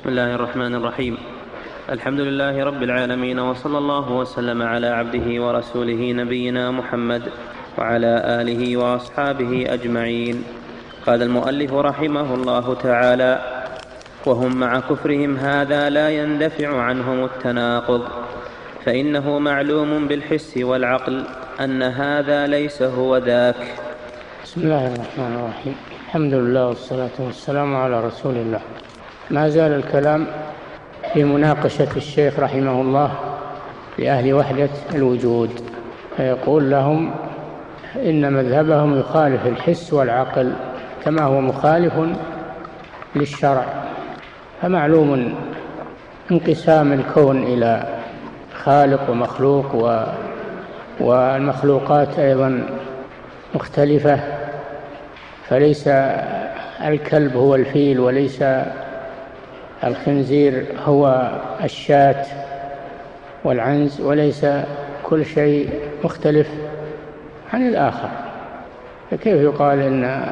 [0.00, 1.16] بسم الله الرحمن الرحيم.
[1.92, 7.22] الحمد لله رب العالمين وصلى الله وسلم على عبده ورسوله نبينا محمد
[7.78, 10.44] وعلى آله وأصحابه أجمعين.
[11.06, 13.32] قال المؤلف رحمه الله تعالى
[14.26, 18.02] وهم مع كفرهم هذا لا يندفع عنهم التناقض
[18.84, 21.24] فإنه معلوم بالحس والعقل
[21.60, 23.60] أن هذا ليس هو ذاك.
[24.44, 25.76] بسم الله الرحمن الرحيم.
[26.06, 28.60] الحمد لله والصلاة والسلام على رسول الله.
[29.30, 30.26] ما زال الكلام
[31.12, 33.12] في مناقشة الشيخ رحمه الله
[33.98, 35.50] لاهل وحدة الوجود
[36.16, 37.10] فيقول لهم
[37.96, 40.52] إن مذهبهم يخالف الحس والعقل
[41.04, 41.92] كما هو مخالف
[43.16, 43.64] للشرع
[44.62, 45.34] فمعلوم
[46.30, 47.98] انقسام الكون إلى
[48.54, 50.04] خالق ومخلوق و
[51.00, 52.66] والمخلوقات أيضا
[53.54, 54.20] مختلفة
[55.48, 55.88] فليس
[56.84, 58.44] الكلب هو الفيل وليس
[59.84, 61.30] الخنزير هو
[61.64, 62.24] الشاة
[63.44, 64.46] والعنز وليس
[65.02, 65.70] كل شيء
[66.04, 66.48] مختلف
[67.52, 68.08] عن الآخر.
[69.10, 70.26] فكيف يقال إن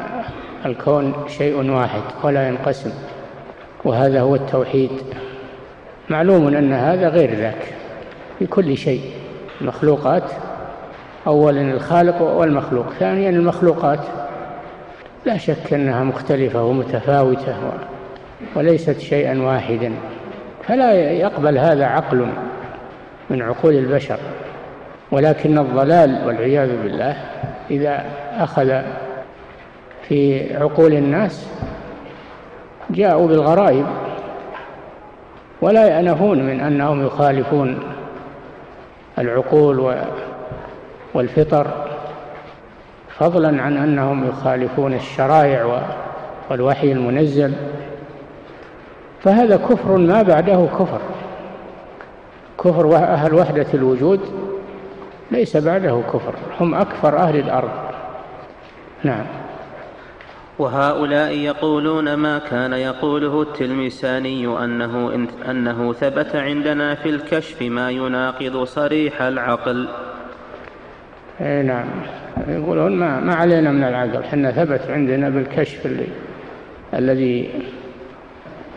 [0.67, 2.91] الكون شيء واحد ولا ينقسم؟
[3.84, 4.91] وهذا هو التوحيد.
[6.08, 7.75] معلوم أن هذا غير ذاك
[8.39, 9.01] في كل شيء.
[9.61, 10.23] المخلوقات
[11.27, 14.01] أولا الخالق والمخلوق ثانيا المخلوقات.
[15.27, 17.56] لا شك أنها مختلفة ومتفاوتة.
[18.55, 19.92] وليست شيئا واحدا.
[20.62, 22.27] فلا يقبل هذا عقل
[23.30, 24.19] من عقول البشر.
[25.11, 27.17] ولكن الضلال والعياذ بالله
[27.70, 28.05] إذا
[28.39, 28.80] أخذ
[30.08, 31.48] في عقول الناس
[32.91, 33.86] جاءوا بالغرائب.
[35.61, 37.80] ولا يأنفون من أنهم يخالفون
[39.19, 39.95] العقول
[41.14, 41.67] والفطر.
[43.19, 45.83] فضلا عن أنهم يخالفون الشرائع
[46.50, 47.52] والوحي المنزل.
[49.29, 51.01] فهذا كفر ما بعده كفر.
[52.65, 54.20] كفر أهل وحدة الوجود
[55.31, 57.70] ليس بعده كفر هم أكفر أهل الأرض.
[59.05, 59.25] نعم.
[60.58, 69.23] وهؤلاء يقولون ما كان يقوله التلمساني أنه, أنه ثبت عندنا في الكشف ما يناقض صريح
[69.23, 69.89] العقل.
[71.41, 71.89] إي نعم.
[72.48, 76.07] يقولون ما, ما علينا من العقل حنا ثبت عندنا بالكشف اللي
[76.95, 77.51] الذي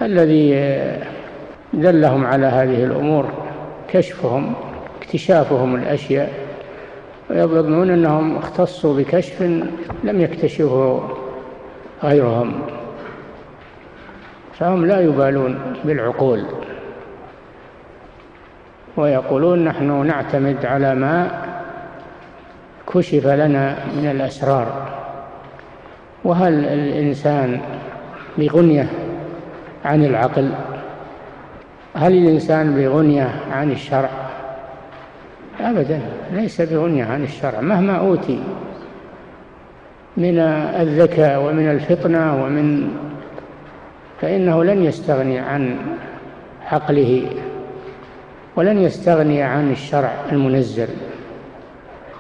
[0.02, 0.54] الذي
[1.74, 3.26] دلهم على هذه الأمور
[3.88, 4.54] كشفهم
[5.02, 6.34] اكتشافهم الأشياء
[7.30, 9.42] ويظنون أنهم اختصوا بكشف
[10.04, 11.10] لم يكتشفه
[12.04, 12.62] غيرهم.
[14.60, 16.44] فهم لا يبالون بالعقول.
[18.98, 21.32] ويقولون نحن نعتمد على ما
[22.94, 24.88] كشف لنا من الأسرار.
[26.24, 27.62] وهل الإنسان
[28.38, 28.90] بغنية
[29.86, 30.52] عن العقل.
[31.96, 34.10] هل الإنسان بغنية عن الشرع؟
[35.60, 37.62] أبدا ليس بغنية عن الشرع.
[37.62, 38.44] مهما أوتي
[40.18, 42.90] من الذكاء ومن الفطنة ومن
[44.22, 45.78] فإنه لن يستغني عن
[46.72, 47.26] عقله
[48.56, 50.88] ولن يستغني عن الشرع المنزل.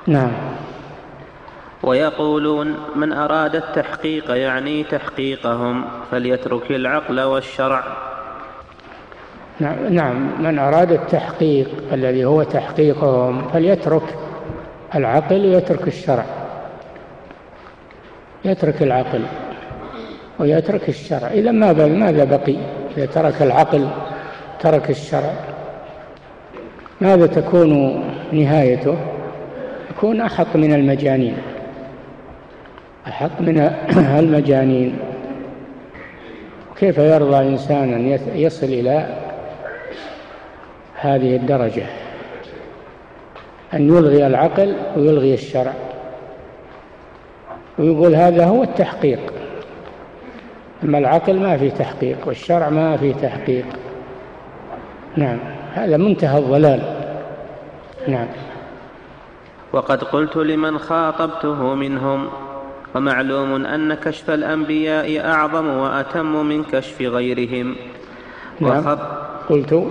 [0.07, 0.31] نعم.
[1.83, 7.83] ويقولون من أراد التحقيق يعني تحقيقهم فليترك العقل والشرع.
[9.59, 14.15] نعم, نعم من أراد التحقيق الذي هو تحقيقهم فليترك
[14.95, 16.25] العقل ويترك الشرع.
[18.45, 19.21] يترك العقل
[20.39, 21.27] ويترك الشرع.
[21.27, 22.55] إذا ماذا ماذا بقي؟
[22.97, 23.87] إذا ترك العقل
[24.59, 25.33] ترك الشرع.
[27.01, 28.97] ماذا تكون نهايته؟
[29.91, 31.37] يكون أحق من المجانين.
[33.07, 33.59] أحق من
[34.19, 34.99] المجانين.
[36.77, 39.17] كيف يرضى إنسان أن يصل إلى
[40.95, 41.85] هذه الدرجة؟
[43.73, 45.73] أن يلغي العقل ويلغي الشرع.
[47.79, 49.33] ويقول هذا هو التحقيق.
[50.83, 53.65] أما العقل ما في تحقيق والشرع ما في تحقيق.
[55.15, 55.37] نعم
[55.73, 56.81] هذا منتهى الضلال.
[58.07, 58.27] نعم.
[59.73, 62.27] وقد قلت لمن خاطبته منهم.
[62.95, 67.75] ومعلوم أن كشف الأنبياء أعظم وأتم من كشف غيرهم.
[68.59, 68.97] نعم.
[69.49, 69.87] قلت.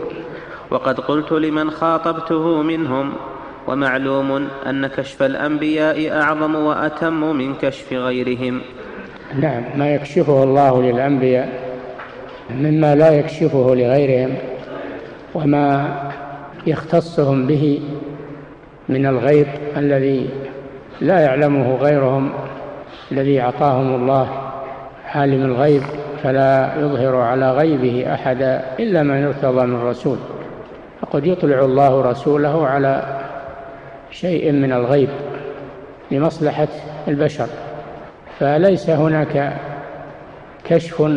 [0.71, 3.13] وقد قلت لمن خاطبته منهم.
[3.67, 8.61] ومعلوم أن كشف الأنبياء أعظم وأتم من كشف غيرهم.
[9.41, 9.63] نعم.
[9.77, 11.71] ما يكشفه الله للأنبياء
[12.51, 14.35] مما لا يكشفه لغيرهم
[15.35, 15.95] وما
[16.67, 17.81] يختصهم به
[18.89, 19.47] من الغيب
[19.77, 20.31] الذي
[21.01, 22.33] لا يعلمه غيرهم.
[23.13, 24.29] الذي أعطاهم الله
[25.15, 25.83] عالم الغيب
[26.23, 30.17] فلا يظهر على غيبه أحدا إلا من ارتضى من رسول.
[31.01, 33.03] فقد يطلع الله رسوله على
[34.11, 35.09] شيء من الغيب
[36.11, 36.69] لمصلحة
[37.09, 37.47] البشر.
[38.39, 39.53] فليس هناك
[40.65, 41.13] كشف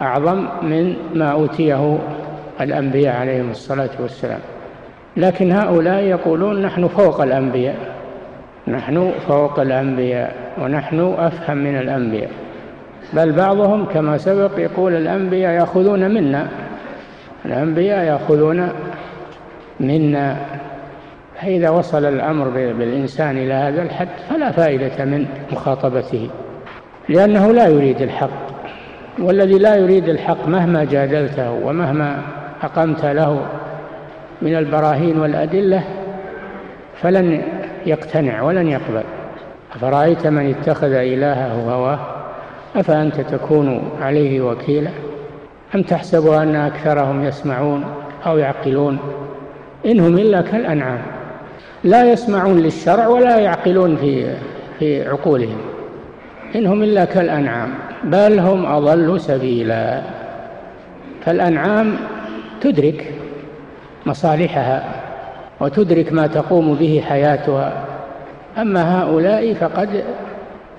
[0.00, 1.98] أعظم من ما أوتيه
[2.60, 4.40] الأنبياء عليهم الصلاة والسلام.
[5.16, 7.76] لكن هؤلاء يقولون نحن فوق الأنبياء
[8.68, 10.43] نحن فوق الأنبياء.
[10.62, 12.30] ونحن أفهم من الأنبياء.
[13.12, 16.48] بل بعضهم كما سبق يقول الأنبياء يأخذون منا.
[17.44, 18.68] الأنبياء يأخذون
[19.80, 20.36] منا.
[21.40, 26.30] فإذا وصل الأمر بالإنسان إلى هذا الحد فلا فائدة من مخاطبته
[27.08, 28.44] لأنه لا يريد الحق.
[29.18, 32.22] والذي لا يريد الحق مهما جادلته ومهما
[32.62, 33.46] أقمت له
[34.42, 35.84] من البراهين والأدلة
[37.02, 37.42] فلن
[37.86, 39.02] يقتنع ولن يقبل.
[39.74, 41.98] أفرأيت من اتخذ إلهه هواه؟
[42.76, 44.90] أفأنت تكون عليه وكيلا؟
[45.74, 47.84] أم تحسب أن أكثرهم يسمعون
[48.26, 48.98] أو يعقلون؟
[49.86, 51.02] إنهم إلا كالأنعام.
[51.84, 54.36] لا يسمعون للشرع ولا يعقلون في
[54.78, 55.58] في عقولهم.
[56.54, 57.68] إنهم إلا كالأنعام
[58.04, 60.02] بل هم أضل سبيلا.
[61.24, 61.96] فالأنعام
[62.60, 63.14] تدرك
[64.06, 64.84] مصالحها
[65.60, 67.93] وتدرك ما تقوم به حياتها.
[68.58, 70.04] أما هؤلاء فقد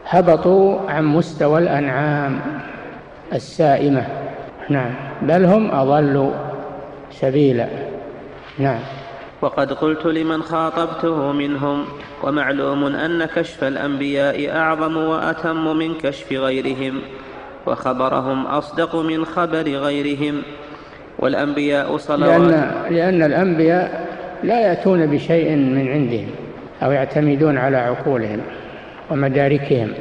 [0.07, 2.39] هبطوا عن مستوى الأنعام
[3.33, 4.06] السائمة.
[4.69, 4.92] نعم.
[5.22, 6.31] بل هم أضل
[7.12, 7.68] سبيلا.
[8.60, 8.80] نعم.
[9.42, 11.86] وقد قلت لمن خاطبته منهم
[12.24, 17.01] ومعلوم أن كشف الأنبياء أعظم وأتم من كشف غيرهم
[17.68, 20.42] وخبرهم أصدق من خبر غيرهم.
[21.19, 24.07] والأنبياء صلوات لأن, لأن الأنبياء
[24.44, 26.44] لا يأتون بشيء من عندهم.
[26.85, 28.41] أو يعتمدون على عقولهم
[29.11, 29.93] ومداركهم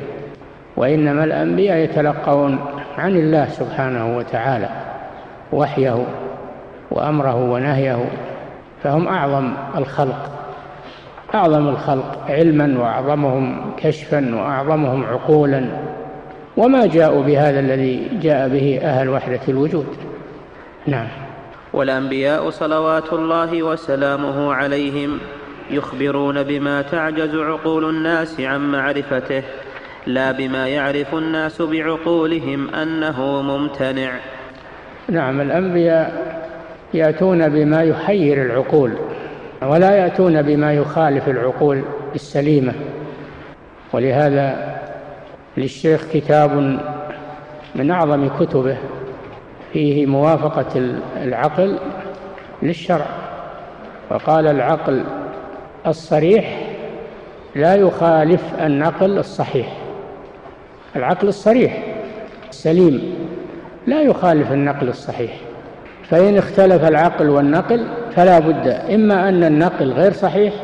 [0.76, 2.58] وإنما الأنبياء يتلقون
[2.98, 4.69] عن الله سبحانه وتعالى
[5.52, 6.06] وحيه
[6.90, 8.04] وأمره ونهيه
[8.82, 10.31] فهم أعظم الخلق
[11.34, 15.66] أعظم الخلق علما وأعظمهم كشفا وأعظمهم عقولا
[16.56, 19.86] وما جاءوا بهذا الذي جاء به أهل وحدة الوجود.
[20.86, 21.06] نعم.
[21.72, 25.19] والأنبياء صلوات الله وسلامه عليهم
[25.70, 29.43] يخبرون بما تعجز عقول الناس عن معرفته
[30.06, 34.11] لا بما يعرف الناس بعقولهم أنه ممتنع.
[35.08, 36.34] نعم الأنبياء
[36.94, 38.93] يأتون بما يحير العقول
[39.62, 41.82] ولا يأتون بما يخالف العقول
[42.14, 42.72] السليمة
[43.93, 44.76] ولهذا
[45.56, 46.78] للشيخ كتاب
[47.75, 48.76] من أعظم كتبه
[49.72, 51.78] فيه موافقة العقل
[52.62, 53.06] للشرع.
[54.10, 55.05] وقال العقل
[55.86, 56.60] الصريح
[57.54, 59.66] لا يخالف النقل الصحيح.
[60.96, 61.82] العقل الصريح
[62.50, 63.14] السليم
[63.86, 65.32] لا يخالف النقل الصحيح.
[66.10, 67.86] فإن اختلف العقل والنقل
[68.16, 70.54] فلا بد إما أن النقل غير صحيح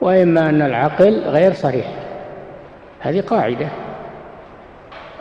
[0.00, 1.86] وإما أن العقل غير صريح.
[3.00, 3.68] هذه قاعدة.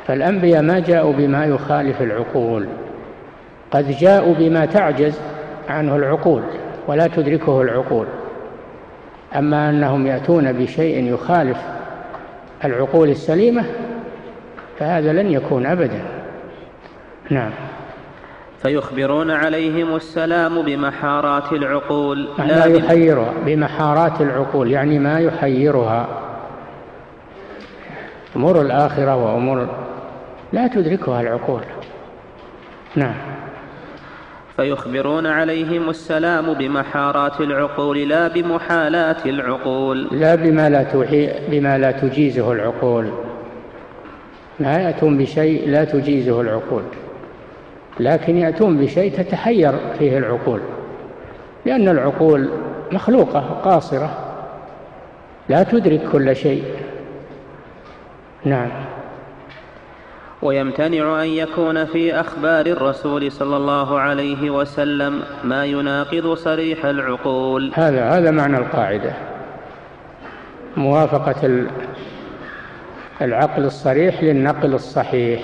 [0.07, 2.67] فالأنبياء ما جاءوا بما يخالف العقول
[3.71, 5.19] قد جاءوا بما تعجز
[5.69, 6.41] عنه العقول
[6.87, 8.07] ولا تدركه العقول.
[9.35, 11.57] أما أنهم يأتون بشيء يخالف
[12.65, 13.63] العقول السليمة
[14.79, 16.01] فهذا لن يكون أبدا.
[17.29, 17.51] نعم.
[18.61, 22.29] فيخبرون عليهم السلام بمحارات العقول.
[22.39, 26.07] لا يحيرها بمحارات العقول يعني ما يحيرها.
[28.35, 29.67] أمور الآخرة وأمور
[30.53, 31.61] لا تدركها العقول.
[32.95, 33.15] نعم.
[34.59, 40.07] فيخبرون عليهم السلام بمحارات العقول لا بمحالات العقول.
[40.11, 40.85] لا بما لا,
[41.49, 43.09] بما لا تجيزه العقول.
[44.59, 46.83] لا يأتون بشيء لا تجيزه العقول.
[47.99, 50.59] لكن يأتون بشيء تتحير فيه العقول.
[51.65, 52.49] لأن العقول
[52.91, 54.17] مخلوقة قاصرة.
[55.49, 56.63] لا تدرك كل شيء.
[58.45, 58.69] نعم.
[60.41, 67.71] ويمتنع أن يكون في أخبار الرسول صلى الله عليه وسلم ما يناقض صريح العقول.
[67.73, 69.13] هذا هذا معنى القاعدة.
[70.77, 71.65] موافقة
[73.21, 75.41] العقل الصريح للنقل الصحيح.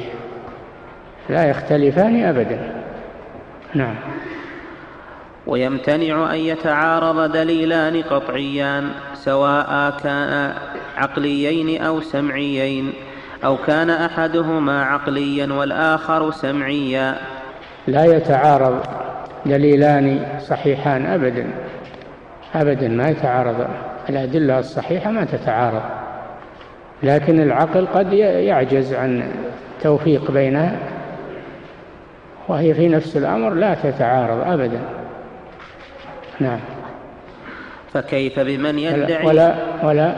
[1.29, 2.83] لا يختلفان أبدا.
[3.73, 3.95] نعم.
[5.47, 10.53] ويمتنع أن يتعارض دليلان قطعيان سواء كان
[10.97, 12.93] عقليين أو سمعيين.
[13.45, 17.15] أو كان أحدهما عقليا والآخر سمعيا.
[17.87, 18.83] لا يتعارض
[19.45, 21.47] دليلان صحيحان أبدا.
[22.55, 23.67] أبدا ما يتعارض.
[24.09, 25.81] الأدلة الصحيحة ما تتعارض.
[27.03, 29.31] لكن العقل قد يعجز عن
[29.81, 30.75] توفيق بينها
[32.47, 34.79] وهي في نفس الأمر لا تتعارض أبدا.
[36.39, 36.59] نعم.
[37.93, 40.15] فكيف بمن يدعي؟ ولا ولا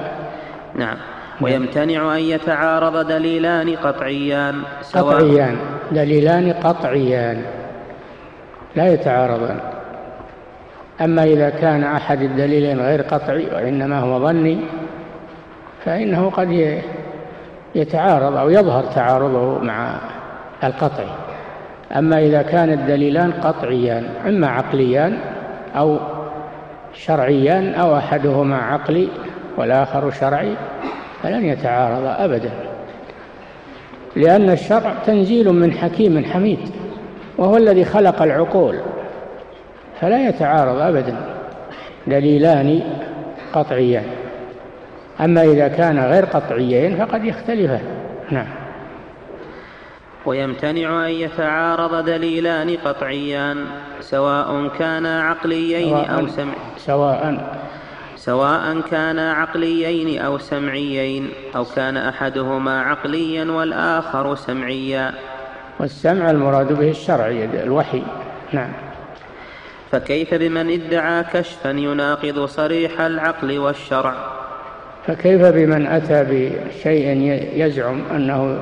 [0.75, 0.97] نعم.
[1.41, 5.57] ويمتنع أن يتعارض دليلان قطعيان سواء قطعيان.
[5.91, 7.41] دليلان قطعيان.
[8.75, 9.59] لا يتعارضان.
[11.01, 14.57] أما إذا كان أحد الدليلين غير قطعي وإنما هو ظني
[15.85, 16.81] فإنه قد
[17.75, 19.95] يتعارض أو يظهر تعارضه مع
[20.63, 21.09] القطعي.
[21.95, 25.19] أما إذا كان الدليلان قطعيان إما عقليان
[25.75, 25.99] أو
[26.93, 29.07] شرعيان أو أحدهما عقلي
[29.57, 30.53] والآخر شرعي
[31.23, 32.51] فلن يتعارض أبدا.
[34.15, 36.69] لأن الشرع تنزيل من حكيم حميد
[37.37, 38.79] وهو الذي خلق العقول
[40.01, 41.15] فلا يتعارض أبدا
[42.07, 42.81] دليلان
[43.53, 44.05] قطعيان.
[45.19, 47.81] أما إذا كان غير قطعيين فقد يختلفان
[48.31, 48.47] نعم.
[50.25, 53.65] ويمتنع أن يتعارض دليلان قطعيان
[54.01, 57.47] سواء كانا عقليين أو سمع سواء
[58.27, 65.13] سواء كانا عقليين أو سمعيين أو كان أحدهما عقليا والآخر سمعيا.
[65.79, 68.03] والسمع المراد به الشرعي الوحي.
[68.53, 68.69] نعم.
[69.91, 74.13] فكيف بمن ادعى كشفا يناقض صريح العقل والشرع؟
[75.05, 77.07] فكيف بمن أتى بشيء
[77.53, 78.59] يزعم أنه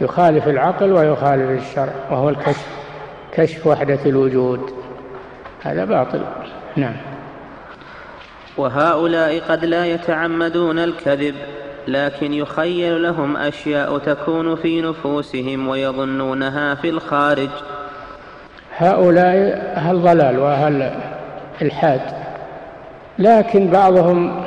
[0.00, 2.66] يخالف العقل ويخالف الشرع وهو الكشف
[3.32, 4.70] كشف وحدة الوجود؟
[5.62, 6.20] هذا باطل.
[6.76, 7.17] نعم.
[8.58, 11.34] وهؤلاء قد لا يتعمدون الكذب
[11.88, 17.48] لكن يخيل لهم أشياء تكون في نفوسهم ويظنونها في الخارج.
[18.76, 19.36] هؤلاء
[19.76, 20.90] أهل ضلال وأهل
[21.62, 22.00] إلحاد
[23.18, 24.44] لكن بعضهم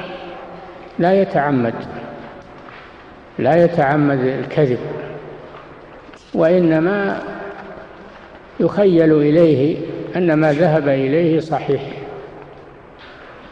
[0.99, 1.73] لا يتعمد
[3.39, 4.79] لا يتعمد الكذب
[6.33, 7.21] وإنما
[8.59, 9.77] يخيل إليه
[10.15, 12.00] أن ما ذهب إليه صحيح.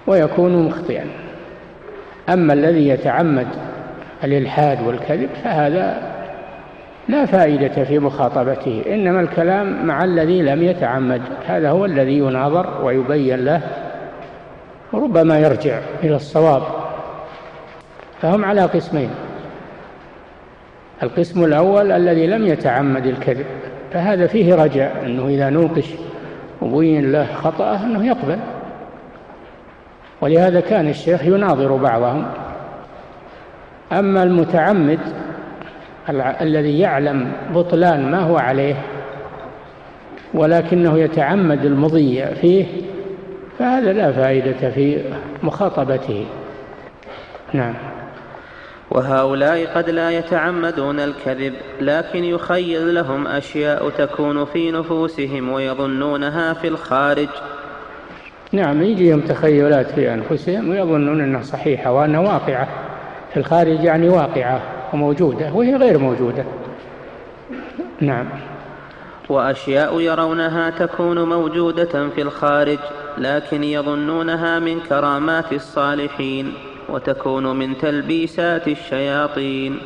[0.10, 1.06] ويكون مخطئا.
[2.30, 3.48] أما الذي يتعمد
[4.24, 6.02] الإلحاد والكذب فهذا
[7.08, 11.22] لا فائدة في مخاطبته إنما الكلام مع الذي لم يتعمد.
[11.48, 13.62] هذا هو الذي يناظر ويبين له
[14.94, 16.62] وربما يرجع إلى الصواب.
[18.22, 19.10] فهم على قسمين.
[21.04, 23.46] القسم الأول الذي لم يتعمد الكذب
[23.94, 25.86] فهذا فيه رجاء أنه إذا نوقش
[26.62, 28.40] وبين له خطأه أنه يقبل.
[30.22, 32.26] ولهذا كان الشيخ يناظر بعضهم.
[33.92, 35.00] أما المتعمد
[36.42, 38.76] الذي يعلم بطلان ما هو عليه
[40.34, 42.66] ولكنه يتعمد المضي فيه
[43.60, 45.04] فهذا لا فائدة في
[45.44, 46.26] مخاطبته.
[47.54, 47.74] نعم.
[48.92, 57.30] وهؤلاء قد لا يتعمدون الكذب لكن يخيل لهم أشياء تكون في نفوسهم ويظنونها في الخارج.
[58.52, 62.68] نعم يجيهم تخيلات في أنفسهم ويظنون أنها صحيحة وأنها واقعة.
[63.34, 64.62] في الخارج يعني واقعة
[64.94, 66.44] وموجودة وهي غير موجودة.
[68.02, 68.26] نعم.
[69.30, 72.80] وأشياء يرونها تكون موجودة في الخارج
[73.18, 76.54] لكن يظنونها من كرامات الصالحين
[76.90, 79.78] وتكون من تلبيسات الشياطين.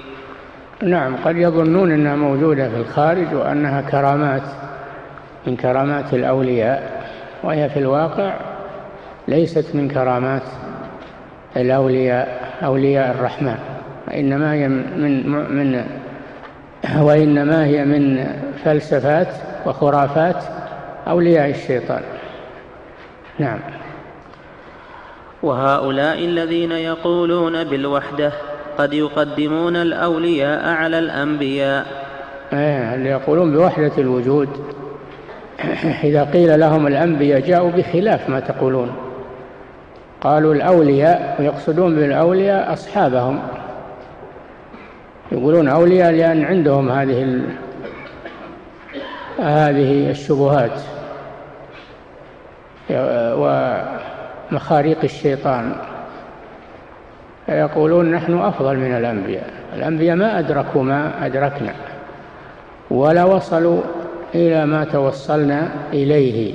[0.84, 4.44] نعم قد يظنون أنها موجودة في الخارج وأنها كرامات
[5.48, 7.04] من كرامات الأولياء
[7.44, 8.53] وهي في الواقع
[9.28, 10.44] ليست من كرامات
[11.58, 13.58] الأولياء أولياء الرحمن
[14.08, 15.84] وإنما هي من من
[17.02, 18.28] وإنما هي من
[18.64, 19.28] فلسفات
[19.66, 20.44] وخرافات
[21.08, 22.02] أولياء الشيطان.
[23.40, 23.60] نعم.
[25.44, 28.32] وهؤلاء الذين يقولون بالوحدة
[28.78, 31.86] قد يقدمون الأولياء على الأنبياء.
[32.54, 34.50] اللي يقولون بوحدة الوجود.
[36.04, 39.03] إذا قيل لهم الأنبياء جاءوا بخلاف ما تقولون.
[40.24, 43.40] قالوا الأولياء ويقصدون بالأولياء أصحابهم.
[45.32, 47.44] يقولون أولياء لأن عندهم هذه ال...
[49.40, 50.82] هذه الشبهات
[54.52, 55.76] ومخاريق الشيطان.
[57.50, 59.50] يقولون نحن أفضل من الأنبياء.
[59.76, 61.74] الأنبياء ما أدركوا ما أدركنا
[62.92, 63.82] ولا وصلوا
[64.36, 66.54] إلى ما توصلنا إليه.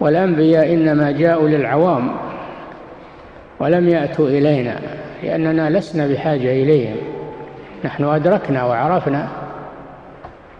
[0.00, 2.10] والأنبياء إنما جاءوا للعوام
[3.60, 4.80] ولم يأتوا إلينا
[5.22, 6.96] لأننا لسنا بحاجة إليهم.
[7.84, 9.28] نحن أدركنا وعرفنا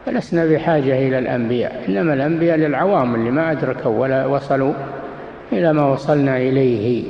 [0.07, 1.85] فلسنا بحاجة إلى الأنبياء.
[1.89, 4.73] إنما الأنبياء للعوام اللي ما أدركوا ولا وصلوا
[5.53, 7.05] إلى ما وصلنا إليه.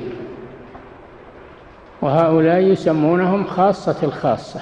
[2.03, 4.61] وهؤلاء يسمونهم خاصة الخاصة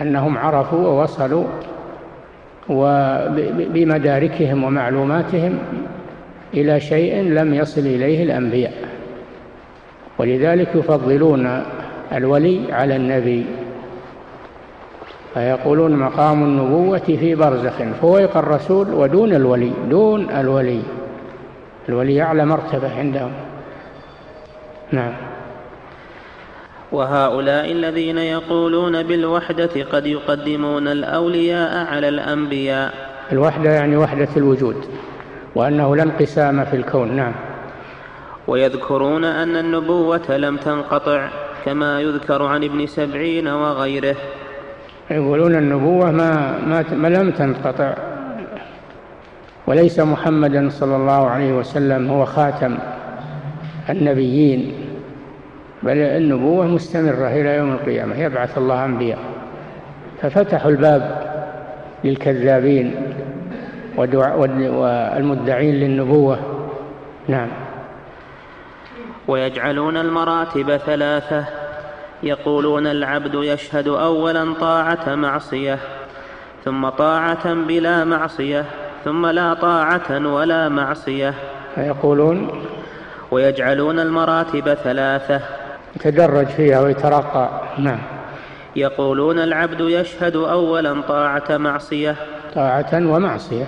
[0.00, 1.44] أنهم عرفوا ووصلوا
[2.68, 5.58] وبمداركهم ومعلوماتهم
[6.54, 8.72] إلى شيء لم يصل إليه الأنبياء.
[10.18, 11.62] ولذلك يفضلون
[12.12, 13.46] الولي على النبي.
[15.34, 20.82] فيقولون مقام النبوة في برزخ فويق الرسول ودون الولي دون الولي.
[21.88, 23.32] الولي أعلى مرتبة عندهم.
[24.92, 25.12] نعم.
[26.92, 32.94] وهؤلاء الذين يقولون بالوحدة قد يقدمون الأولياء على الأنبياء.
[33.32, 34.76] الوحدة يعني وحدة الوجود.
[35.56, 37.32] وأنه لا انقسام في الكون نعم.
[38.46, 41.28] ويذكرون أن النبوة لم تنقطع
[41.64, 44.16] كما يذكر عن ابن سبعين وغيره.
[45.10, 47.94] يقولون النبوة ما, ما, ما لم تنقطع
[49.66, 52.78] وليس محمدا صلى الله عليه وسلم هو خاتم
[53.90, 54.72] النبيين
[55.82, 59.18] بل النبوة مستمرة إلى يوم القيامة يبعث الله أنبياء.
[60.22, 61.22] ففتحوا الباب
[62.04, 63.15] للكذابين.
[63.96, 66.38] والمدعين للنبوة.
[67.28, 67.48] نعم.
[69.28, 71.44] ويجعلون المراتب ثلاثة.
[72.22, 75.78] يقولون العبد يشهد أولا طاعة معصية
[76.64, 78.64] ثم طاعة بلا معصية
[79.04, 81.34] ثم لا طاعة ولا معصية.
[81.76, 82.64] يقولون
[83.30, 85.40] ويجعلون المراتب ثلاثة.
[85.96, 87.48] يتدرج فيها ويترقى.
[87.78, 87.98] نعم.
[88.76, 92.16] يقولون العبد يشهد أولا طاعة معصية.
[92.54, 93.66] طاعة ومعصية.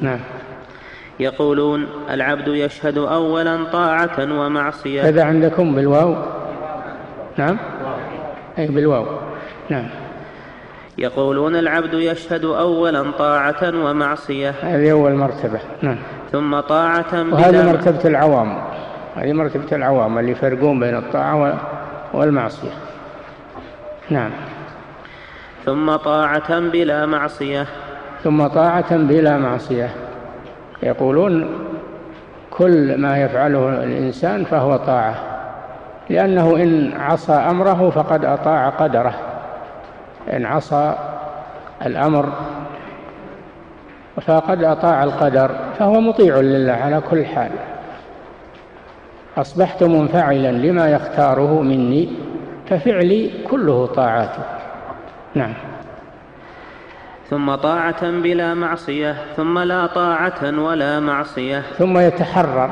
[0.00, 0.18] نعم.
[1.20, 5.08] يقولون العبد يشهد أولا طاعة ومعصية.
[5.08, 6.16] هذا عندكم بالواو؟
[7.36, 7.58] نعم.
[8.58, 9.06] أي بالواو.
[9.68, 9.86] نعم.
[10.98, 14.54] يقولون العبد يشهد أولا طاعة ومعصية.
[14.62, 15.60] هذه أول مرتبة.
[15.82, 15.98] نعم.
[16.32, 18.58] ثم طاعة وهذه مرتبة العوام.
[19.16, 21.60] هذه مرتبة العوام اللي يفرقون بين الطاعة
[22.12, 22.70] والمعصية.
[24.10, 24.30] نعم.
[25.64, 27.66] ثم طاعة بلا معصية.
[28.24, 29.90] ثم طاعة بلا معصية.
[30.82, 31.48] يقولون
[32.50, 35.14] كل ما يفعله الإنسان فهو طاعة
[36.10, 39.14] لأنه إن عصى أمره فقد أطاع قدره.
[40.32, 40.94] إن عصى
[41.86, 42.32] الأمر
[44.20, 47.50] فقد أطاع القدر فهو مطيع لله على كل حال.
[49.36, 52.08] أصبحت منفعلا لما يختاره مني
[52.68, 54.30] ففعلي كله طاعات
[55.34, 55.52] نعم.
[57.30, 61.60] ثم طاعة بلا معصية ثم لا طاعة ولا معصية.
[61.60, 62.70] ثم يتحرر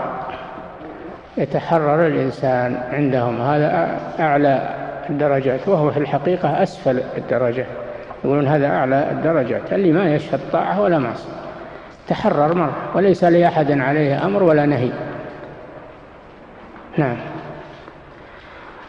[1.37, 3.41] يتحرر الإنسان عندهم.
[3.41, 4.75] هذا أعلى
[5.11, 7.67] الدرجات وهو في الحقيقة أسفل الدرجات
[8.25, 11.33] يقولون هذا أعلى الدرجات اللي ما يشهد طاعة ولا معصية.
[12.09, 14.91] تحرر مرة وليس لأحد عليه أمر ولا نهي.
[16.97, 17.17] نعم.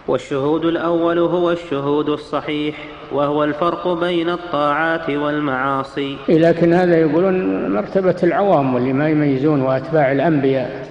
[0.08, 2.76] والشهود الأول هو الشهود الصحيح.
[3.12, 6.18] وهو الفرق بين الطاعات والمعاصي.
[6.30, 10.88] لكن هذا يقولون مرتبة العوام واللي ما يميزون وأتباع الأنبياء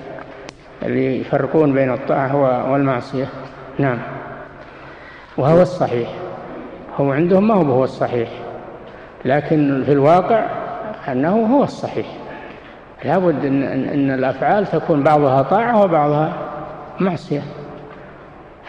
[0.82, 3.26] اللي يفرقون بين الطاعة والمعصية.
[3.78, 3.98] نعم.
[5.36, 6.08] وهو الصحيح.
[7.00, 8.28] هو عندهم ما هو هو الصحيح.
[9.24, 10.46] لكن في الواقع
[11.08, 12.06] أنه هو الصحيح.
[13.04, 16.32] لابد أن, أن الأفعال تكون بعضها طاعة وبعضها
[17.00, 17.42] معصية.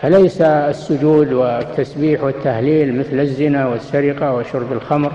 [0.06, 5.12] فليس السجود والتسبيح والتهليل مثل الزنا والسرقة وشرب الخمر.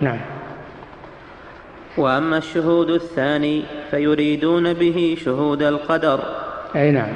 [0.00, 0.18] نعم.
[1.96, 6.20] وأما الشهود الثاني فيريدون به شهود القدر.
[6.76, 7.12] أي نعم.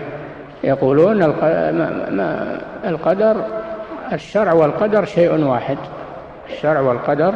[0.65, 1.23] يقولون
[2.85, 3.45] القدر
[4.13, 5.79] الشرع والقدر شيء واحد.
[6.51, 7.35] الشرع والقدر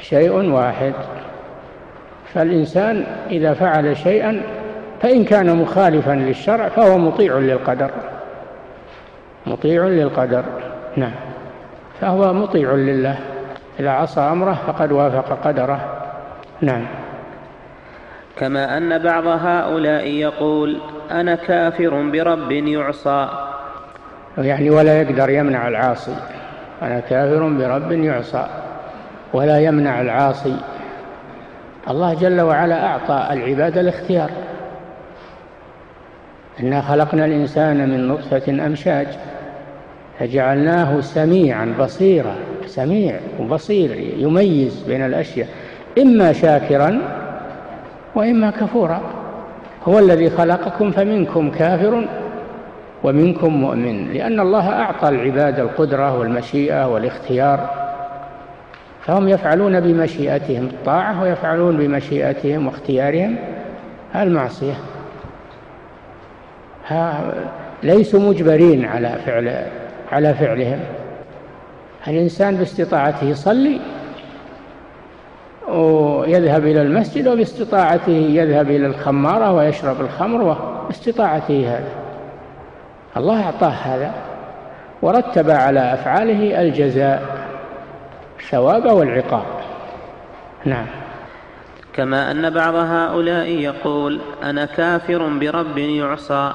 [0.00, 0.92] شيء واحد.
[2.34, 4.42] فالإنسان إذا فعل شيئا
[5.02, 7.90] فإن كان مخالفا للشرع فهو مطيع للقدر.
[9.46, 10.44] مطيع للقدر.
[10.96, 11.12] نعم.
[12.00, 13.18] فهو مطيع لله.
[13.80, 15.80] إذا عصى أمره فقد وافق قدره.
[16.60, 16.86] نعم.
[18.38, 20.80] كما أن بعض هؤلاء يقول
[21.10, 23.28] أنا كافر برب يعصى.
[24.38, 26.16] يعني ولا يقدر يمنع العاصي.
[26.82, 28.46] أنا كافر برب يعصى.
[29.32, 30.56] ولا يمنع العاصي.
[31.90, 34.30] الله جل وعلا أعطى العباد الاختيار.
[36.60, 39.08] إنا خلقنا الإنسان من نطفة أمشاج.
[40.18, 42.34] فجعلناه سميعا بصيرا
[42.66, 45.48] سميع وبصير يميز بين الأشياء
[45.98, 47.00] إما شاكرا
[48.14, 49.00] وإما كفورا.
[49.84, 52.08] هو الذي خلقكم فمنكم كافر
[53.04, 57.70] ومنكم مؤمن لأن الله أعطى العباد القدرة والمشيئة والاختيار.
[59.02, 63.36] فهم يفعلون بمشيئتهم الطاعة ويفعلون بمشيئتهم واختيارهم
[64.16, 64.74] المعصية.
[67.82, 69.66] ليسوا مجبرين على فعل
[70.14, 70.80] على فعلهم.
[72.08, 73.80] الإنسان باستطاعته يصلي
[75.68, 81.88] ويذهب إلى المسجد وباستطاعته يذهب إلى الخمارة ويشرب الخمر باستطاعته هذا.
[83.16, 84.12] الله أعطاه هذا
[85.02, 87.46] ورتب على أفعاله الجزاء
[88.40, 89.44] الثواب والعقاب.
[90.64, 90.86] نعم.
[91.92, 96.52] كما أن بعض هؤلاء يقول أنا كافر برب يعصى.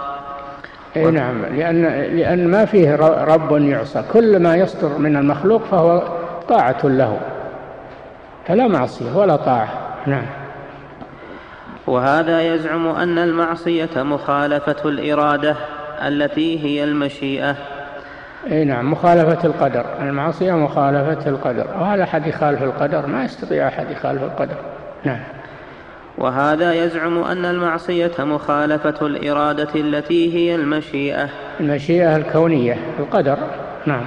[0.95, 1.81] اي نعم لأن
[2.17, 4.03] لأن ما فيه رب يعصى.
[4.13, 6.03] كل ما يصدر من المخلوق فهو
[6.49, 7.19] طاعة له.
[8.47, 9.67] فلا معصية ولا طاعة.
[10.07, 10.25] نعم.
[11.87, 15.55] وهذا يزعم أن المعصية مخالفة الإرادة
[16.07, 17.55] التي هي المشيئة.
[18.51, 19.85] اي نعم مخالفة القدر.
[20.01, 21.67] المعصية مخالفة القدر.
[21.79, 24.55] وهذا أحد يخالف القدر ما يستطيع أحد يخالف القدر.
[25.03, 25.19] نعم.
[26.19, 31.29] وهذا يزعم أن المعصية مخالفة الإرادة التي هي المشيئة.
[31.59, 33.37] المشيئة الكونية القدر.
[33.85, 34.05] نعم.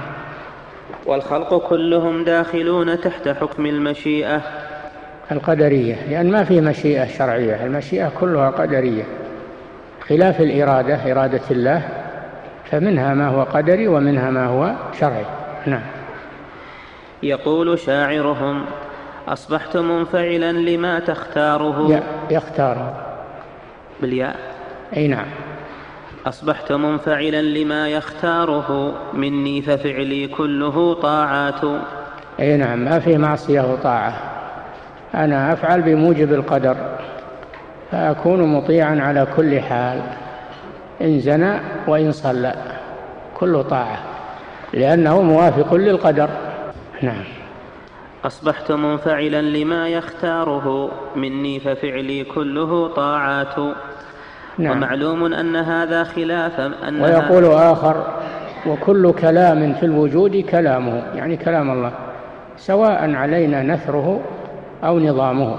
[1.05, 4.41] والخلق كلهم داخلون تحت حكم المشيئة.
[5.31, 9.03] القدرية لأن ما في مشيئة شرعية المشيئة كلها قدرية.
[10.07, 11.81] خلاف الإرادة إرادة الله
[12.71, 15.25] فمنها ما هو قدري ومنها ما هو شرعي.
[15.65, 15.83] نعم.
[17.23, 18.65] يقول شاعرهم
[19.27, 22.03] أصبحت منفعلا لما تختاره.
[22.31, 22.95] يختاره
[24.01, 24.35] بالياء.
[24.97, 25.25] أي نعم.
[26.25, 28.93] أصبحت منفعلا لما يختاره.
[29.13, 31.61] مني ففعلي كله طاعات.
[32.39, 34.13] أي نعم ما في معصية وطاعة.
[35.15, 36.77] أنا أفعل بموجب القدر.
[37.91, 40.01] فأكون مطيعا على كل حال.
[41.01, 42.55] إن زنى وإن صلى.
[43.39, 43.97] كل طاعة.
[44.73, 46.29] لأنه موافق للقدر.
[47.01, 47.23] نعم.
[48.25, 50.91] أصبحت منفعلا لما يختاره.
[51.15, 53.75] مني ففعلي كله طاعات.
[54.57, 54.77] نعم.
[54.77, 58.07] ومعلوم أن هذا خلاف أن ويقول آخر
[58.67, 61.91] وكل كلام في الوجود كلامه يعني كلام الله
[62.57, 64.21] سواء علينا نثره
[64.83, 65.57] أو نظامه.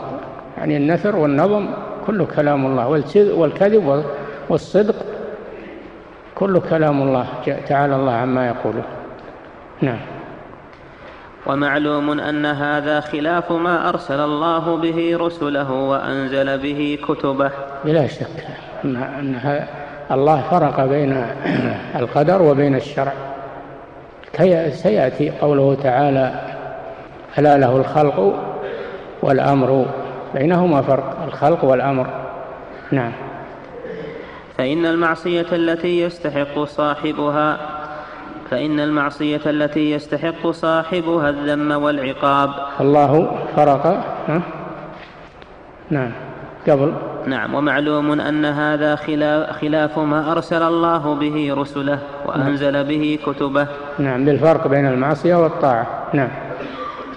[0.58, 1.66] يعني النثر والنظم
[2.06, 4.04] كله كلام الله والكذب
[4.48, 4.94] والصدق
[6.34, 7.26] كل كلام الله
[7.68, 8.82] تعالى الله عما يقوله.
[9.82, 10.13] نعم.
[11.46, 17.50] ومعلوم أن هذا خلاف ما أرسل الله به رسله وأنزل به كتبه.
[17.84, 18.46] بلا شك.
[18.84, 19.64] أن
[20.10, 21.26] الله فرق بين
[22.00, 23.12] القدر وبين الشرع.
[24.32, 26.34] كي سيأتي قوله تعالى
[27.38, 28.34] ألا له الخلق
[29.22, 29.86] والأمر
[30.34, 32.06] بينهما فرق الخلق والأمر.
[32.90, 33.12] نعم.
[34.58, 37.73] فإن المعصية التي يستحق صاحبها
[38.50, 42.50] فإن المعصية التي يستحق صاحبها الذم والعقاب.
[42.80, 44.04] الله فرق؟
[45.90, 46.10] نعم.
[46.68, 46.92] قبل.
[47.26, 47.54] نعم.
[47.54, 48.96] ومعلوم أن هذا
[49.60, 52.84] خلاف ما أرسل الله به رسله وأنزل.
[52.84, 53.66] به كتبه.
[53.98, 54.24] نعم.
[54.24, 55.86] بالفرق بين المعصية والطاعة.
[56.12, 56.28] نعم.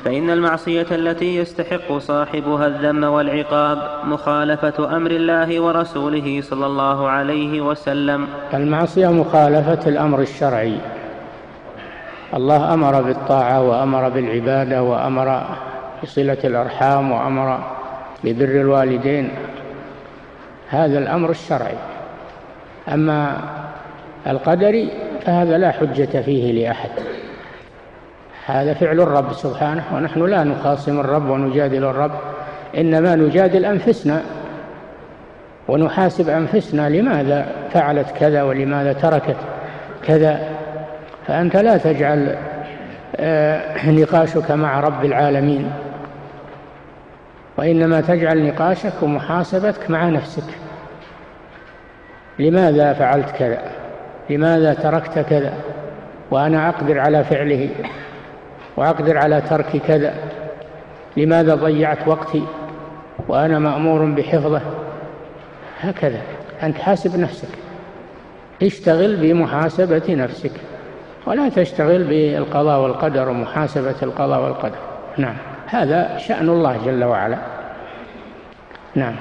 [0.06, 8.28] فإن المعصية التي يستحق صاحبها الذم والعقاب مخالفة أمر الله ورسوله صلى الله عليه وسلم.
[8.54, 10.78] المعصية مخالفة الأمر الشرعي.
[12.34, 15.44] الله أمر بالطاعة وأمر بالعبادة وأمر
[16.04, 17.60] بصلة الأرحام وأمر
[18.24, 19.30] ببر الوالدين.
[20.70, 21.78] هذا الأمر الشرعي.
[22.94, 23.38] أما
[24.28, 24.90] القدري
[25.26, 26.90] فهذا لا حجة فيه لأحد.
[28.46, 32.12] هذا فعل الرب سبحانه ونحن لا نخاصم الرب ونجادل الرب
[32.78, 34.22] إنما نجادل أنفسنا
[35.68, 39.38] ونحاسب أنفسنا لماذا فعلت كذا ولماذا تركت
[40.04, 40.57] كذا.
[41.28, 42.36] فأنت لا تجعل
[43.16, 45.72] آه، نقاشك مع رب العالمين
[47.58, 50.54] وإنما تجعل نقاشك ومحاسبتك مع نفسك.
[52.40, 53.62] لماذا فعلت كذا؟
[54.30, 55.54] لماذا تركت كذا؟
[56.32, 57.70] وأنا أقدر على فعله
[58.78, 60.14] وأقدر على ترك كذا؟
[61.18, 62.44] لماذا ضيعت وقتي؟
[63.28, 64.62] وأنا مأمور بحفظه؟
[65.82, 66.22] هكذا.
[66.64, 67.50] أنت حاسب نفسك.
[68.64, 70.52] اشتغل بمحاسبة نفسك.
[71.28, 74.78] ولا تشتغل بالقضاء والقدر ومحاسبة القضاء والقدر.
[75.18, 75.36] نعم.
[75.66, 77.38] هذا شأن الله جل وعلا.
[78.96, 79.16] نعم.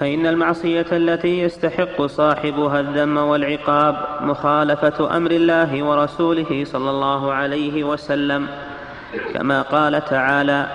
[0.00, 8.46] فإن المعصية التي يستحق صاحبها الذم والعقاب مخالفة أمر الله ورسوله صلى الله عليه وسلم
[9.34, 10.66] كما قال تعالى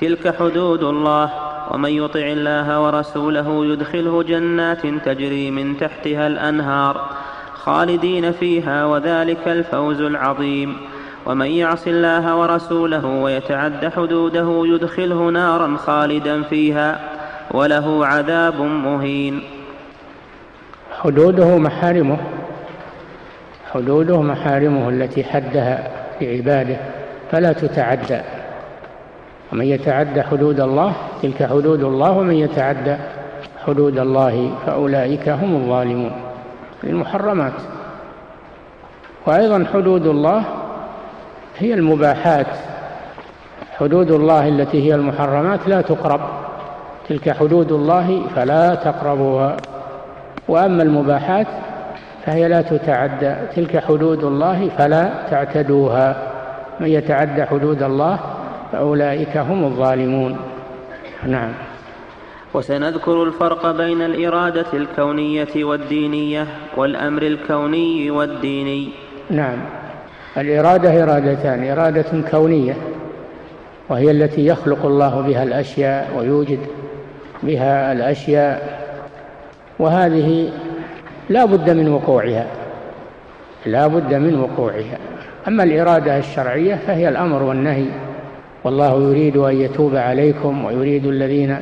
[0.00, 1.30] تلك حدود الله
[1.70, 7.10] ومن يطع الله ورسوله يدخله جنات تجري من تحتها الأنهار
[7.64, 10.76] خالدين فيها وذلك الفوز العظيم.
[11.26, 17.00] ومن يعص الله ورسوله ويتعد حدوده يدخله نارا خالدا فيها
[17.50, 19.42] وله عذاب مهين.
[21.00, 22.16] حدوده محارمه
[23.72, 26.76] حدوده محارمه التي حدها لعباده
[27.30, 28.20] فلا تتعدى.
[29.52, 32.96] ومن يتعدى حدود الله تلك حدود الله ومن يتعدى
[33.66, 36.12] حدود الله فأولئك هم الظالمون.
[36.86, 37.52] المحرمات.
[39.26, 40.44] وأيضا حدود الله
[41.58, 42.46] هي المباحات.
[43.78, 46.20] حدود الله التي هي المحرمات لا تقرب.
[47.08, 49.56] تلك حدود الله فلا تقربوها
[50.48, 51.46] وأما المباحات
[52.26, 53.34] فهي لا تتعدى.
[53.56, 56.16] تلك حدود الله فلا تعتدوها.
[56.80, 58.18] من يتعدى حدود الله
[58.72, 60.36] فأولئك هم الظالمون.
[61.26, 61.52] نعم.
[62.54, 68.88] وسنذكر الفرق بين الإرادة الكونية والدينية والأمر الكوني والديني.
[69.30, 69.58] نعم.
[70.36, 72.76] الإرادة إرادتان إرادة كونية
[73.88, 76.58] وهي التي يخلق الله بها الأشياء ويوجد
[77.42, 78.80] بها الأشياء
[79.78, 80.52] وهذه
[81.30, 82.46] لا بد من وقوعها
[83.66, 84.98] لا بد من وقوعها.
[85.48, 87.86] أما الإرادة الشرعية فهي الأمر والنهي
[88.64, 91.56] والله يريد أن يتوب عليكم ويريد الذين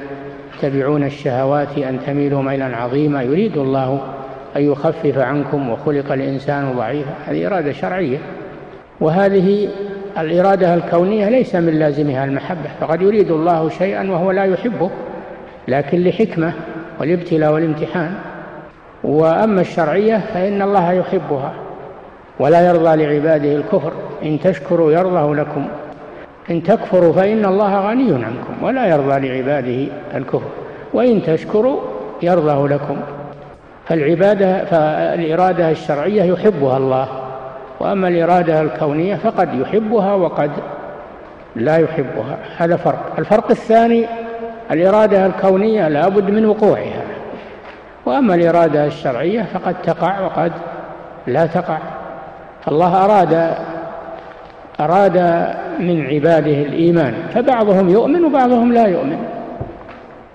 [0.56, 4.00] يتبعون الشهوات أن تميلوا ميلا عظيما يريد الله
[4.56, 7.10] أن يخفف عنكم وخلق الإنسان ضعيفا.
[7.26, 8.18] هذه إرادة شرعية.
[9.00, 9.68] وهذه
[10.18, 12.70] الإرادة الكونية ليس من لازمها المحبة.
[12.80, 14.90] فقد يريد الله شيئا وهو لا يحبه
[15.68, 16.52] لكن لحكمة
[17.00, 18.14] والابتلاء والامتحان.
[19.04, 21.52] وأما الشرعية فإن الله يحبها
[22.38, 23.92] ولا يرضى لعباده الكفر.
[24.22, 25.68] إن تشكروا يرضه لكم.
[26.50, 30.48] إن تكفروا فإن الله غني عنكم ولا يرضى لعباده الكفر
[30.92, 31.80] وإن تشكروا
[32.22, 32.96] يرضه لكم.
[33.86, 37.08] فالعبادة فالإرادة الشرعية يحبها الله
[37.80, 40.50] وأما الإرادة الكونية فقد يحبها وقد
[41.56, 43.12] لا يحبها هذا فرق.
[43.18, 44.06] الفرق الثاني
[44.70, 47.02] الإرادة الكونية لا بد من وقوعها
[48.06, 50.52] وأما الإرادة الشرعية فقد تقع وقد
[51.26, 51.78] لا تقع.
[52.64, 53.54] فالله أراد
[54.84, 55.16] أراد
[55.78, 59.18] من عباده الإيمان فبعضهم يؤمن وبعضهم لا يؤمن.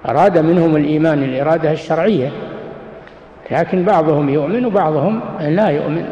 [0.10, 2.32] أراد منهم الإيمان الإرادة الشرعية
[3.52, 6.06] لكن بعضهم يؤمن وبعضهم لا يؤمن.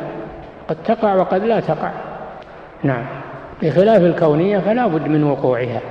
[0.70, 1.92] قد تقع وقد لا تقع.
[2.84, 3.06] نعم.
[3.62, 5.82] بخلاف الكونية فلا بد من وقوعها.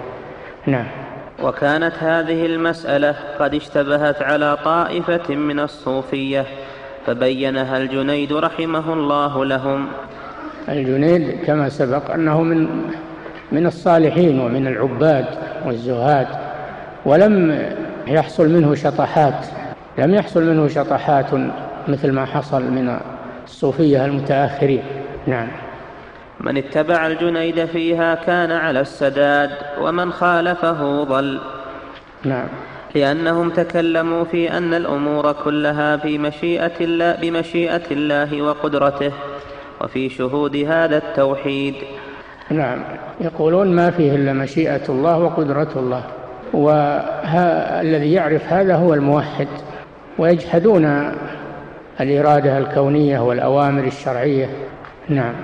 [0.67, 0.87] نعم.
[1.43, 6.45] وكانت هذه المسألة قد اشتبهت على طائفة من الصوفية
[7.07, 9.87] فبينها الجنيد رحمه الله لهم.
[10.69, 12.69] الجنيد كما سبق أنه من
[13.53, 15.27] من الصالحين ومن العباد
[15.67, 16.27] والزهاد
[17.05, 17.63] ولم
[18.07, 19.47] يحصل منه شطحات
[19.99, 21.27] لم يحصل منه شطحات
[21.89, 22.99] مثل ما حصل من
[23.45, 24.83] الصوفية المتأخرين.
[25.27, 25.49] نعم.
[26.41, 29.51] من اتبع الجنيد فيها كان على السداد
[29.81, 31.41] ومن خالفه ضل.
[32.25, 32.47] نعم.
[32.95, 39.13] لأنهم تكلموا في أن الأمور كلها في مشيئة الله بمشيئة الله وقدرته.
[39.81, 41.75] وفي شهود هذا التوحيد.
[42.51, 42.79] نعم.
[43.21, 46.03] يقولون ما فيه إلا مشيئة الله وقدرة الله.
[46.53, 49.49] والذي يعرف هذا هو الموحد.
[50.19, 51.13] ويجحدون
[52.01, 54.49] الإرادة الكونية والأوامر الشرعية.
[55.09, 55.35] نعم.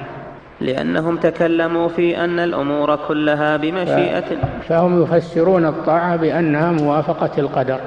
[0.60, 4.36] لأنهم تكلموا في أن الأمور كلها بمشيئة.
[4.68, 7.80] فهم يفسرون الطاعة بأنها موافقة القدر.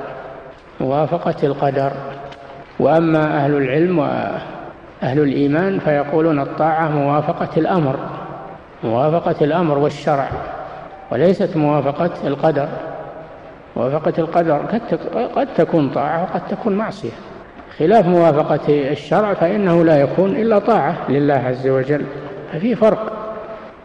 [0.81, 1.91] موافقة القدر.
[2.79, 3.99] وأما أهل العلم
[5.03, 7.95] وأهل الإيمان فيقولون الطاعة موافقة الأمر
[8.83, 10.27] موافقة الأمر والشرع
[11.11, 12.67] وليست موافقة القدر.
[13.75, 14.57] موافقة القدر
[15.35, 17.11] قد تكون طاعة وقد تكون معصية.
[17.77, 22.05] خلاف موافقة الشرع فإنه لا يكون إلا طاعة لله عز وجل.
[22.53, 23.11] ففي فرق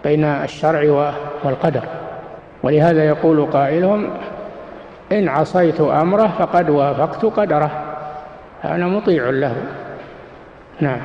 [0.05, 1.13] بين الشرع
[1.45, 1.83] والقدر.
[2.63, 4.11] ولهذا يقول قائلهم
[5.13, 7.71] إن عصيت أمره فقد وافقت قدره.
[8.65, 9.55] أنا مطيع له.
[10.81, 11.01] نعم.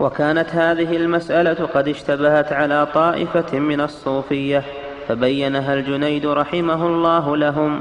[0.00, 4.62] وكانت هذه المسألة قد اشتبهت على طائفة من الصوفية
[5.08, 7.80] فبينها الجنيد رحمه الله لهم.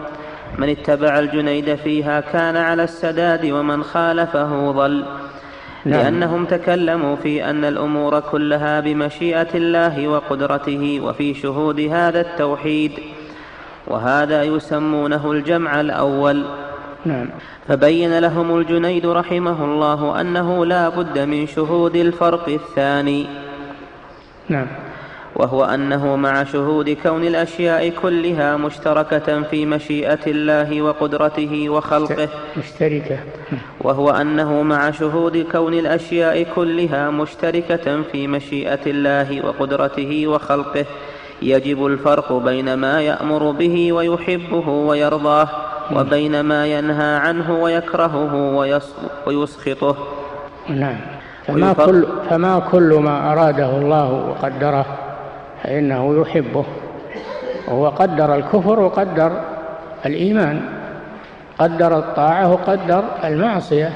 [0.58, 5.06] من اتبع الجنيد فيها كان على السداد ومن خالفه ضل.
[5.86, 6.02] نعم.
[6.02, 12.92] لأنهم تكلموا في أن الأمور كلها بمشيئة الله وقدرته وفي شهود هذا التوحيد.
[13.88, 16.46] وهذا يسمونه الجمع الأول.
[17.06, 17.30] نعم.
[17.68, 23.28] فبين لهم الجنيد رحمه الله أنه لا بد من شهود الفرق الثاني.
[24.50, 24.68] نعم.
[25.36, 32.30] وهو أنه مع شهود كون الأشياء كلها مشتركة في مشيئة الله وقدرته وخلقه.
[32.58, 33.20] مشتركة.
[33.82, 40.86] وهو أنه مع شهود كون الأشياء كلها مشتركة في مشيئة الله وقدرته وخلقه.
[41.42, 45.48] يجب الفرق بين ما يأمر به ويحبه ويرضاه
[45.96, 48.36] وبين ما ينهى عنه ويكرهه
[49.28, 49.96] ويسخطه.
[50.70, 50.98] نعم.
[51.48, 54.86] فما كل, فما كل ما أراده الله وقدره
[55.64, 56.66] فإنه يحبه.
[57.68, 59.32] وهو قدر الكفر وقدر
[60.06, 60.62] الإيمان
[61.60, 63.94] قدر الطاعة وقدر المعصية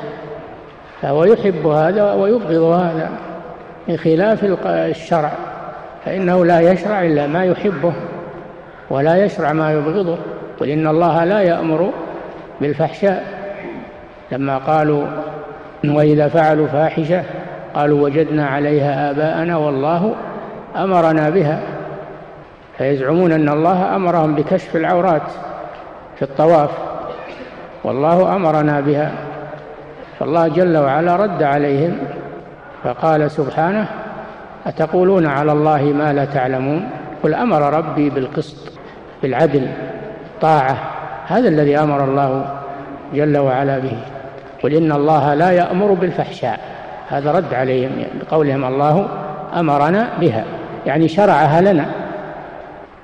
[1.01, 3.09] فهو يحب هذا ويبغض هذا
[3.87, 5.31] بخلاف الشرع.
[6.05, 7.93] فإنه لا يشرع إلا ما يحبه
[8.89, 10.17] ولا يشرع ما يبغضه.
[10.59, 11.91] قل إن الله لا يأمر
[12.61, 13.23] بالفحشاء.
[14.31, 15.05] لما قالوا
[15.85, 17.23] وإذا فعلوا فاحشة
[17.73, 20.15] قالوا وجدنا عليها آباءنا والله
[20.75, 21.59] أمرنا بها.
[22.77, 25.31] فيزعمون أن الله أمرهم بكشف العورات
[26.15, 26.69] في الطواف.
[27.83, 29.11] والله أمرنا بها.
[30.19, 31.97] فالله جل وعلا رد عليهم
[32.83, 33.87] فقال سبحانه
[34.65, 36.89] أتقولون على الله ما لا تعلمون؟
[37.23, 38.71] قل أمر ربي بالقسط
[39.23, 39.67] بالعدل
[40.41, 40.77] طاعة
[41.27, 42.45] هذا الذي أمر الله
[43.13, 43.97] جل وعلا به.
[44.63, 46.59] قل إن الله لا يأمر بالفحشاء
[47.09, 49.07] هذا رد عليهم بقولهم الله
[49.55, 50.43] أمرنا بها
[50.85, 51.85] يعني شرعها لنا.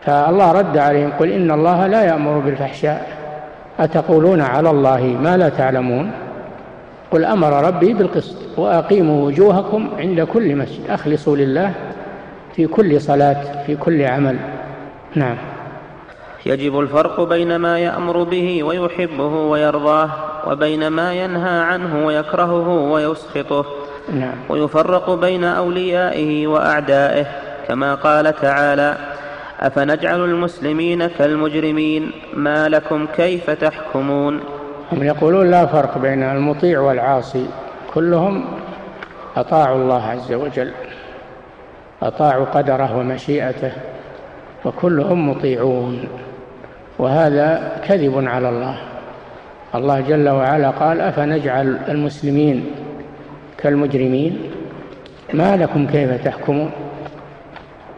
[0.05, 3.07] فالله رد عليهم قل إن الله لا يأمر بالفحشاء.
[3.79, 6.11] أتقولون على الله ما لا تعلمون؟
[7.11, 10.89] قل أمر ربي بالقسط وأقيموا وجوهكم عند كل مسجد.
[10.89, 11.73] أخلصوا لله
[12.55, 14.37] في كل صلاة في كل عمل.
[15.15, 15.37] نعم.
[16.45, 20.09] يجب الفرق بين ما يأمر به ويحبه ويرضاه
[20.47, 23.65] وبين ما ينهى عنه ويكرهه ويسخطه.
[24.13, 24.35] نعم.
[24.49, 27.25] ويفرق بين أوليائه وأعدائه
[27.67, 28.97] كما قال تعالى
[29.59, 34.39] أفنجعل المسلمين كالمجرمين؟ ما لكم كيف تحكمون؟
[34.91, 37.45] هم يقولون لا فرق بين المطيع والعاصي
[37.93, 38.45] كلهم
[39.37, 40.71] أطاعوا الله عز وجل
[42.03, 43.71] أطاعوا قدره ومشيئته
[44.65, 46.07] وكلهم مطيعون
[46.99, 48.77] وهذا كذب على الله.
[49.75, 52.65] الله جل وعلا قال أفنجعل المسلمين
[53.57, 54.39] كالمجرمين؟
[55.33, 56.71] ما لكم كيف تحكمون؟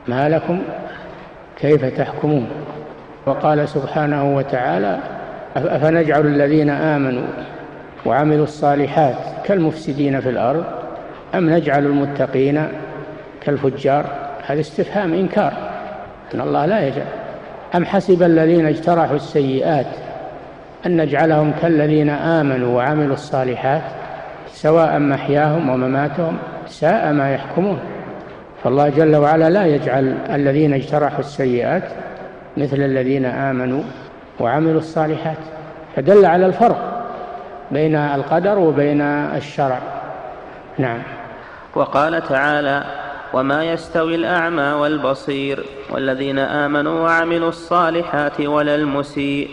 [0.08, 0.62] ما لكم
[1.58, 2.48] كيف تحكمون؟
[3.26, 5.00] وقال سبحانه وتعالى
[5.56, 7.28] أفنجعل الذين آمنوا
[8.06, 10.64] وعملوا الصالحات كالمفسدين في الأرض
[11.36, 12.68] أم نجعل المتقين
[13.42, 14.06] كالفجار؟
[14.46, 15.54] هذا استفهام إنكار.
[16.36, 17.06] أن الله لا يجعل.
[17.76, 19.86] أم حسب الذين اجترحوا السيئات
[20.86, 23.82] أن نجعلهم كالذين آمنوا وعملوا الصالحات
[24.48, 26.38] سواء محياهم ومماتهم
[26.68, 27.80] ساء ما يحكمون.
[28.64, 31.84] فالله جل وعلا لا يجعل الذين اجترحوا السيئات
[32.58, 33.84] مثل الذين آمنوا
[34.40, 35.38] وعملوا الصالحات.
[35.96, 37.06] فدل على الفرق
[37.72, 39.80] بين القدر وبين الشرع.
[40.78, 41.00] نعم.
[41.76, 42.84] وقال تعالى
[43.34, 49.50] وما يستوي الأعمى والبصير والذين آمنوا وعملوا الصالحات ولا المسيء.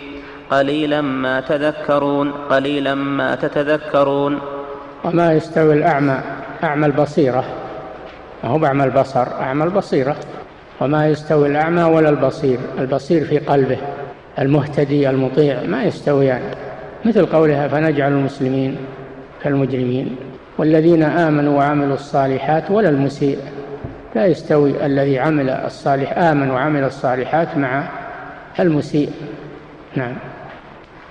[0.50, 4.38] قليلا ما تذكرون قليلا ما تتذكرون.
[5.04, 6.20] وما يستوي الأعمى
[6.64, 7.44] أعمى البصيرة.
[8.44, 10.16] ما هو أعمى البصر؟ أعمى البصيرة.
[10.80, 13.78] وما يستوي الأعمى ولا البصير؟ البصير في قلبه.
[14.38, 16.40] المهتدي المطيع ما يستويان
[17.04, 18.76] مثل قولها فنجعل المسلمين
[19.42, 20.16] كالمجرمين.
[20.58, 23.38] والذين آمنوا وعملوا الصالحات ولا المسيء.
[24.14, 27.88] لا يستوي الذي عمل الصالح آمن وعمل الصالحات مع
[28.60, 29.10] المسيء.
[29.96, 30.12] نعم.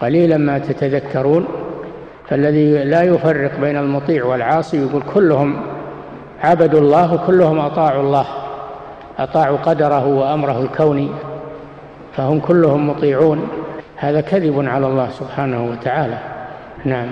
[0.02, 1.48] قليلا ما تتذكرون
[2.30, 5.62] فالذي لا يفرق بين المطيع والعاصي يقول كلهم
[6.44, 8.26] عبدوا الله وكلهم أطاعوا الله.
[9.20, 11.10] أطاعوا قدره وأمره الكوني.
[12.20, 13.48] فهم كلهم مطيعون.
[13.96, 16.18] هذا كذب على الله سبحانه وتعالى.
[16.86, 17.08] نعم.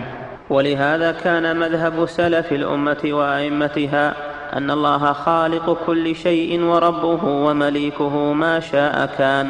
[0.49, 4.13] ولهذا كان مذهب سلف الأمة وأئمتها
[4.53, 9.47] أن الله خالق كل شيء وربه ومليكه ما شاء كان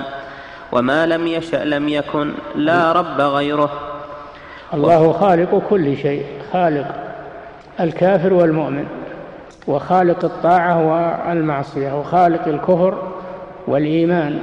[0.72, 3.70] وما لم يشأ لم يكن لا رب غيره.
[4.74, 6.88] الله خالق كل شيء خالق
[7.80, 8.86] الكافر والمؤمن
[9.67, 12.98] وخالق الطاعة والمعصية وخالق الكفر
[13.67, 14.39] والإيمان.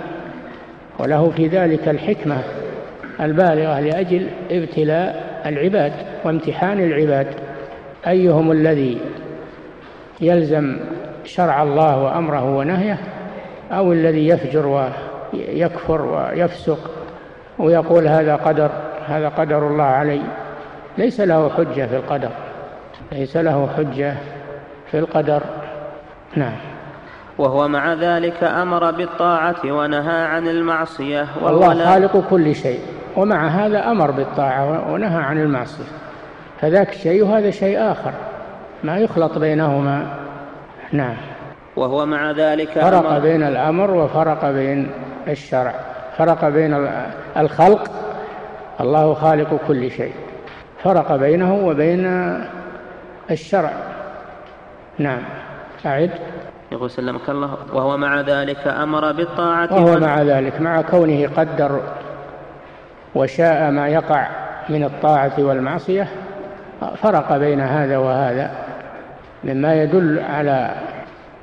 [0.99, 2.39] وله في ذلك الحكمة
[3.21, 5.93] البالغة لأجل ابتلاء العباد
[6.25, 7.27] وامتحان العباد.
[8.07, 8.99] أيهم الذي
[10.21, 10.77] يلزم
[11.25, 12.99] شرع الله وأمره ونهيه
[13.73, 14.91] أو الذي يفجر
[15.33, 16.91] ويكفر ويفسق
[17.59, 18.71] ويقول هذا قدر
[19.07, 20.21] هذا قدر الله علي.
[20.99, 22.31] ليس له حجة في القدر
[23.13, 24.15] ليس له حجة
[24.91, 25.43] في القدر.
[26.37, 26.74] نعم.
[27.39, 32.81] وهو مع ذلك أمر بالطاعة ونهى عن المعصية والله خالق كل شيء
[33.17, 35.85] ومع هذا أمر بالطاعة ونهى عن المعصية.
[36.61, 38.13] فذاك شيء وهذا شيء آخر
[38.85, 40.07] ما يخلط بينهما.
[40.93, 41.17] نعم.
[41.77, 44.91] وهو مع ذلك فرق أمر بين الأمر وفرق بين
[45.29, 45.75] الشرع.
[46.19, 46.89] فرق بين
[47.37, 47.91] الخلق
[48.81, 50.13] الله خالق كل شيء.
[50.85, 52.35] فرق بينه وبين
[53.31, 53.73] الشرع.
[54.99, 55.23] نعم.
[55.87, 56.11] أعد
[56.75, 61.81] يقول سلمك الله وهو مع ذلك أمر بالطاعة وهو مع ذلك مع كونه قدر
[63.15, 64.27] وشاء ما يقع
[64.69, 66.09] من الطاعة والمعصية
[67.03, 68.51] فرق بين هذا وهذا
[69.45, 70.71] مما يدل على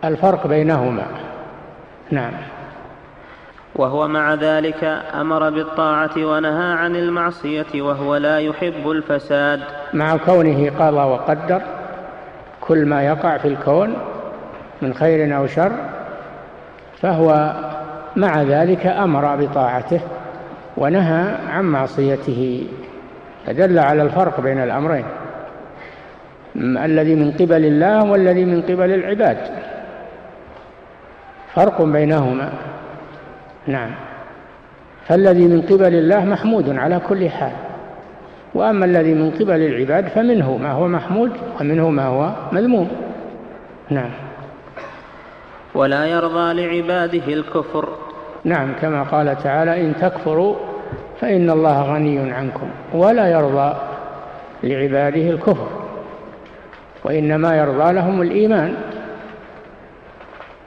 [0.04, 1.04] الفرق بينهما.
[2.12, 2.34] نعم.
[3.76, 9.60] وهو مع ذلك أمر بالطاعة ونهى عن المعصية وهو لا يحب الفساد.
[9.94, 11.62] مع كونه قضى وقدر
[12.62, 13.94] كل ما يقع في الكون
[14.82, 15.72] من خير أو شر
[17.02, 17.54] فهو
[18.16, 20.00] مع ذلك أمر بطاعته
[20.78, 22.68] ونهى عن معصيته
[23.46, 25.06] فدل على الفرق بين الأمرين
[26.56, 29.38] الذي من قبل الله والذي من قبل العباد.
[31.54, 32.54] فرق بينهما.
[33.68, 33.92] نعم.
[35.08, 37.52] فالذي من قبل الله محمود على كل حال.
[38.54, 42.90] وأما الذي من قبل العباد فمنه ما هو محمود ومنه ما هو مذموم.
[43.90, 44.12] نعم.
[45.76, 47.90] ولا يرضى لعباده الكفر.
[48.44, 50.56] نعم كما قال تعالى إن تكفروا
[51.22, 53.76] فإن الله غني عنكم ولا يرضى
[54.64, 55.68] لعباده الكفر
[57.04, 58.76] وإنما يرضى لهم الإيمان.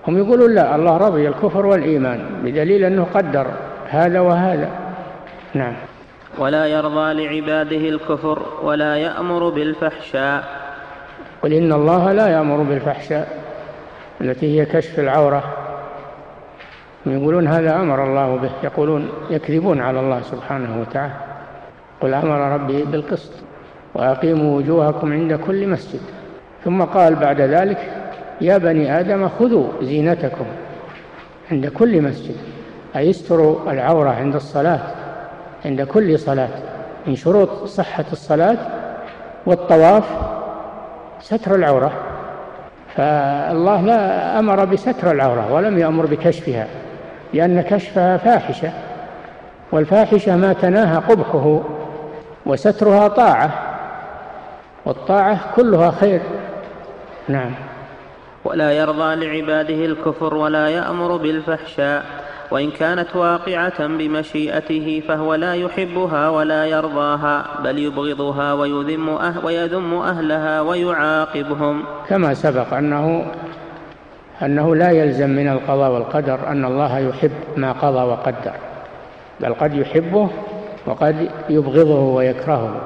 [0.08, 3.46] هم يقولون لا الله رضي الكفر والإيمان بدليل أنه قدر
[3.88, 4.70] هذا وهذا.
[5.54, 5.74] نعم.
[6.38, 10.44] ولا يرضى لعباده الكفر ولا يأمر بالفحشاء.
[11.42, 13.43] قل إن الله لا يأمر بالفحشاء.
[14.20, 15.42] التي هي كشف العورة.
[17.06, 21.12] يقولون هذا أمر الله به يقولون يكذبون على الله سبحانه وتعالى.
[22.00, 23.32] قل أمر ربي بالقسط
[23.94, 26.00] وأقيموا وجوهكم عند كل مسجد.
[26.64, 27.92] ثم قال بعد ذلك
[28.40, 30.44] يا بني آدم خذوا زينتكم
[31.52, 32.36] عند كل مسجد.
[32.96, 34.80] أي استروا العورة عند الصلاة
[35.64, 36.48] عند كل صلاة.
[37.06, 38.58] من شروط صحة الصلاة
[39.46, 40.04] والطواف
[41.20, 41.92] ستر العورة.
[42.96, 46.66] فالله لا أمر بستر العورة ولم يأمر بكشفها
[47.34, 48.70] لأن كشفها فاحشة
[49.72, 51.62] والفاحشة ما تناهى قبحه
[52.46, 53.50] وسترها طاعة
[54.84, 56.20] والطاعة كلها خير.
[57.28, 57.50] نعم.
[58.44, 62.04] ولا يرضى لعباده الكفر ولا يأمر بالفحشاء.
[62.50, 70.60] وإن كانت واقعة بمشيئته فهو لا يحبها ولا يرضاها بل يبغضها ويذم, أه ويذم أهلها
[70.60, 71.82] ويعاقبهم.
[72.08, 73.26] كما سبق أنه
[74.42, 78.52] أنه لا يلزم من القضاء والقدر أن الله يحب ما قضى وقدر
[79.40, 80.28] بل قد يحبه
[80.86, 82.80] وقد يبغضه ويكرهه.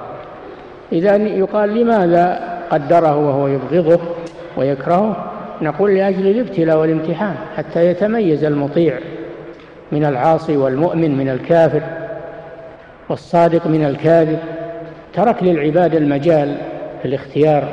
[0.93, 2.41] إذا يقال لماذا
[2.71, 4.01] قدره وهو يبغضه
[4.57, 5.17] ويكرهه؟
[5.63, 8.99] نقول لأجل الابتلاء والامتحان حتى يتميز المطيع.
[9.93, 11.83] من العاصي والمؤمن من الكافر
[13.09, 14.39] والصادق من الكاذب
[15.15, 16.57] ترك للعباد المجال
[17.03, 17.69] في الاختيار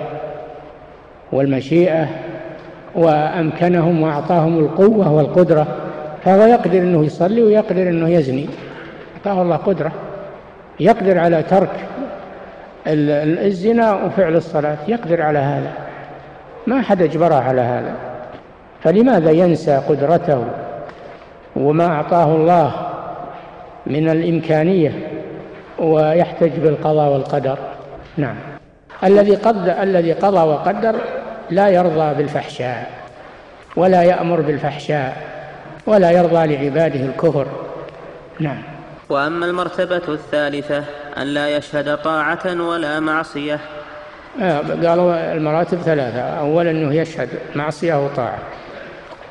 [1.31, 2.07] والمشيئة
[2.95, 5.67] وأمكنهم وأعطاهم القوة والقدرة
[6.23, 8.49] فهو يقدر أنه يصلي ويقدر أنه يزني
[9.17, 9.91] أعطاه الله قدرة
[10.79, 11.69] يقدر على ترك
[12.87, 15.71] الزنا وفعل الصلاة يقدر على هذا
[16.67, 17.93] ما أحد أجبره على هذا
[18.83, 20.45] فلماذا ينسى قدرته؟
[21.55, 22.71] وما أعطاه الله
[23.87, 24.91] من الإمكانية
[25.79, 27.57] ويحتج بالقضاء والقدر.
[28.17, 28.35] نعم.
[29.03, 30.95] الذي قد الذي قضى وقدر
[31.49, 32.91] لا يرضى بالفحشاء
[33.75, 35.17] ولا يأمر بالفحشاء
[35.87, 37.47] ولا يرضى لعباده الكفر.
[38.39, 38.61] نعم.
[39.09, 40.83] وأما المرتبة الثالثة
[41.17, 43.59] أن لا يشهد طاعة ولا معصية.
[44.41, 46.21] آه، قالوا المراتب ثلاثة.
[46.21, 48.37] أولا أنه يشهد معصية وطاعة.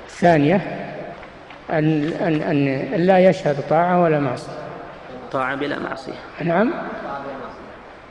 [0.06, 0.83] الثانية
[1.70, 4.52] أن, أن, أن لا يشهد طاعة ولا معصية.
[5.32, 6.12] طاعة بلا معصية.
[6.44, 6.70] نعم.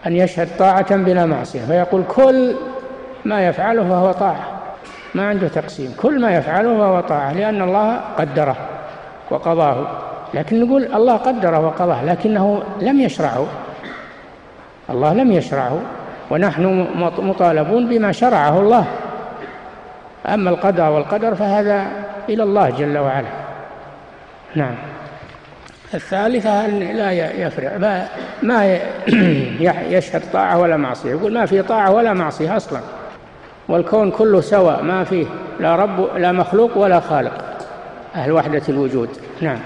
[0.08, 1.62] أن يشهد طاعة بلا معصية.
[1.62, 2.56] فيقول كل
[3.26, 4.46] ما يفعله فهو طاعة.
[5.16, 5.96] ما عنده تقسيم.
[6.02, 8.56] كل ما يفعله فهو طاعة لأن الله قدره
[9.32, 9.88] وقضاه.
[10.34, 13.48] لكن نقول الله قدره وقضاه لكنه لم يشرعه.
[14.90, 15.80] الله لم يشرعه.
[16.32, 16.88] ونحن
[17.20, 18.86] مطالبون بما شرعه الله.
[20.26, 21.88] أما القضاء والقدر فهذا
[22.30, 23.43] إلى الله جل وعلا.
[24.56, 24.76] نعم.
[25.94, 27.78] الثالثة أن لا يفرع.
[27.78, 28.08] ما,
[28.44, 28.80] ما
[29.98, 31.12] يشهد طاعة ولا معصية.
[31.12, 32.80] يقول ما في طاعة ولا معصية أصلا.
[33.68, 34.84] والكون كله سواء.
[34.84, 35.26] ما فيه
[35.60, 37.34] لا رب لا مخلوق ولا خالق.
[38.16, 39.10] أهل وحدة الوجود.
[39.42, 39.60] نعم.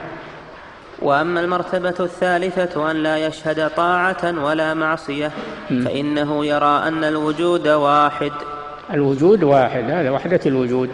[1.02, 5.32] وأما المرتبة الثالثة أن لا يشهد طاعة ولا معصية
[5.70, 8.32] فإنه يرى أن الوجود واحد.
[8.94, 9.92] الوجود واحد.
[9.92, 10.90] هذا وحدة الوجود.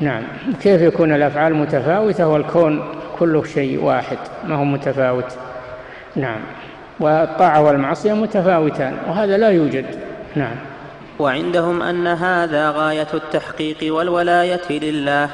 [0.00, 0.22] نعم.
[0.62, 2.84] كيف يكون الأفعال متفاوتة والكون
[3.18, 5.36] كله شيء واحد؟ ما هو متفاوت؟
[6.16, 6.40] نعم.
[7.00, 9.84] والطاعة والمعصية متفاوتان وهذا لا يوجد.
[10.36, 10.56] نعم.
[11.18, 15.28] وعندهم أن هذا غاية التحقيق والولاية لله.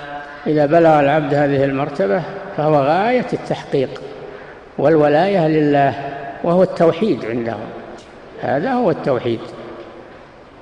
[0.47, 2.23] إذا بلغ العبد هذه المرتبة
[2.57, 4.01] فهو غاية التحقيق
[4.79, 5.95] والولاية لله
[6.45, 7.67] وهو التوحيد عندهم.
[8.43, 9.41] هذا هو التوحيد.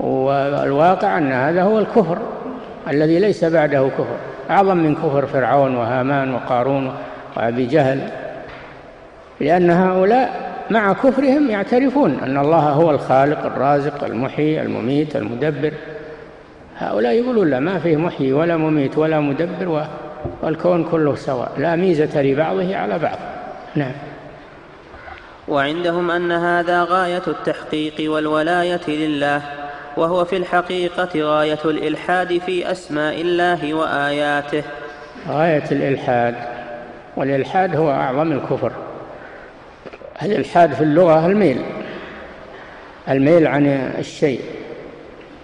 [0.01, 2.19] والواقع أن هذا هو الكفر.
[2.89, 4.17] الذي ليس بعده كفر.
[4.51, 6.95] أعظم من كفر فرعون وهامان وقارون
[7.37, 8.09] وأبي جهل.
[9.41, 15.73] لأن هؤلاء مع كفرهم يعترفون أن الله هو الخالق الرازق المحيي المميت المدبر.
[16.79, 19.87] هؤلاء يقولون لا ما فيه محيي ولا مميت ولا مدبر
[20.43, 21.53] والكون كله سواء.
[21.59, 23.19] لا ميزة لبعضه على بعض.
[23.75, 23.93] نعم.
[25.49, 29.43] وعندهم أن هذا غاية التحقيق والولاية لله.
[29.97, 34.63] وهو في الحقيقة غاية الإلحاد في أسماء الله وآياته.
[35.29, 36.35] غاية الإلحاد
[37.17, 38.73] والإلحاد هو أعظم الكفر.
[40.23, 41.63] الإلحاد في اللغة الميل
[43.09, 43.67] الميل عن
[43.99, 44.41] الشيء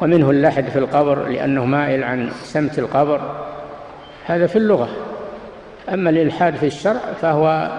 [0.00, 3.20] ومنه اللحد في القبر لأنه مائل عن سمت القبر.
[4.26, 4.88] هذا في اللغة.
[5.88, 7.70] أما الإلحاد في الشرع فهو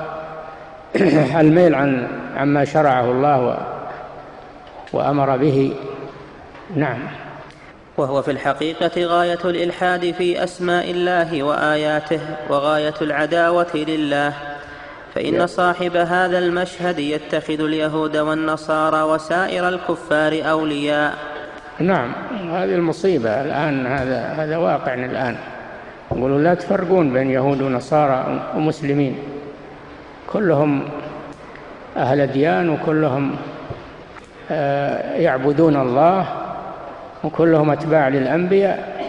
[1.41, 2.07] الميل عن
[2.37, 3.57] عما شرعه الله
[4.93, 5.73] وأمر به
[6.75, 6.99] نعم.
[7.97, 12.19] وهو في الحقيقة غاية الإلحاد في أسماء الله وآياته
[12.49, 14.33] وغاية العداوة لله.
[15.15, 21.13] فإن صاحب هذا المشهد يتخذ اليهود والنصارى وسائر الكفار أولياء.
[21.79, 22.11] نعم.
[22.31, 25.37] هذه المصيبة الآن هذا هذا واقع الآن.
[26.11, 29.15] يقولوا لا تفرقون بين يهود ونصارى ومسلمين.
[30.27, 30.83] كلهم
[31.97, 33.35] أهل ديان وكلهم
[34.51, 36.40] آه، يعبدون الله
[37.23, 39.01] وكلهم أتباع للأنبياء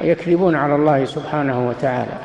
[0.00, 2.18] يكذبون على الله سبحانه وتعالى.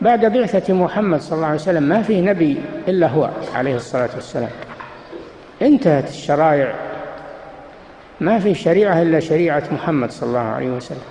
[0.00, 4.50] بعد بعثة محمد صلى الله عليه وسلم ما فيه نبي إلا هو عليه الصلاة والسلام.
[5.62, 6.72] انتهت الشرائع.
[8.20, 11.02] ما في شريعة إلا شريعة محمد صلى الله عليه وسلم.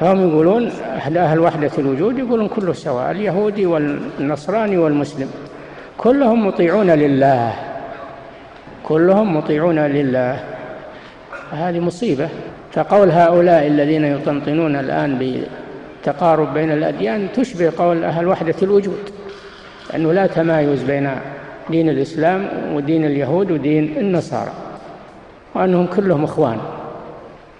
[0.00, 5.30] فهم يقولون أهل, أهل وحدة الوجود يقولون كله سواء اليهودي والنصراني والمسلم.
[5.98, 7.54] كلهم مطيعون لله.
[8.84, 10.53] كلهم مطيعون لله.
[11.52, 12.28] هذه مصيبة.
[12.72, 15.42] فقول هؤلاء الذين يطنطنون الآن
[16.02, 19.10] بتقارب بين الأديان تشبه قول أهل وحدة الوجود
[19.94, 21.10] أنه لا تمايز بين
[21.70, 24.52] دين الإسلام ودين اليهود ودين النصارى
[25.54, 26.58] وأنهم كلهم إخوان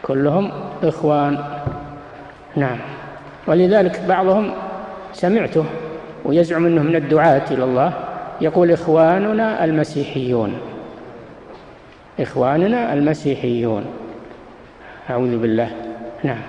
[0.03, 0.51] كلهم
[0.83, 1.39] إخوان.
[2.57, 2.79] نعم.
[3.47, 4.51] ولذلك بعضهم
[5.13, 5.65] سمعته
[6.25, 7.93] ويزعم أنه من الدعاة إلى الله
[8.41, 10.53] يقول إخواننا المسيحيون.
[12.21, 13.85] إخواننا المسيحيون.
[15.11, 15.71] أعوذ بالله.
[16.23, 16.41] نعم.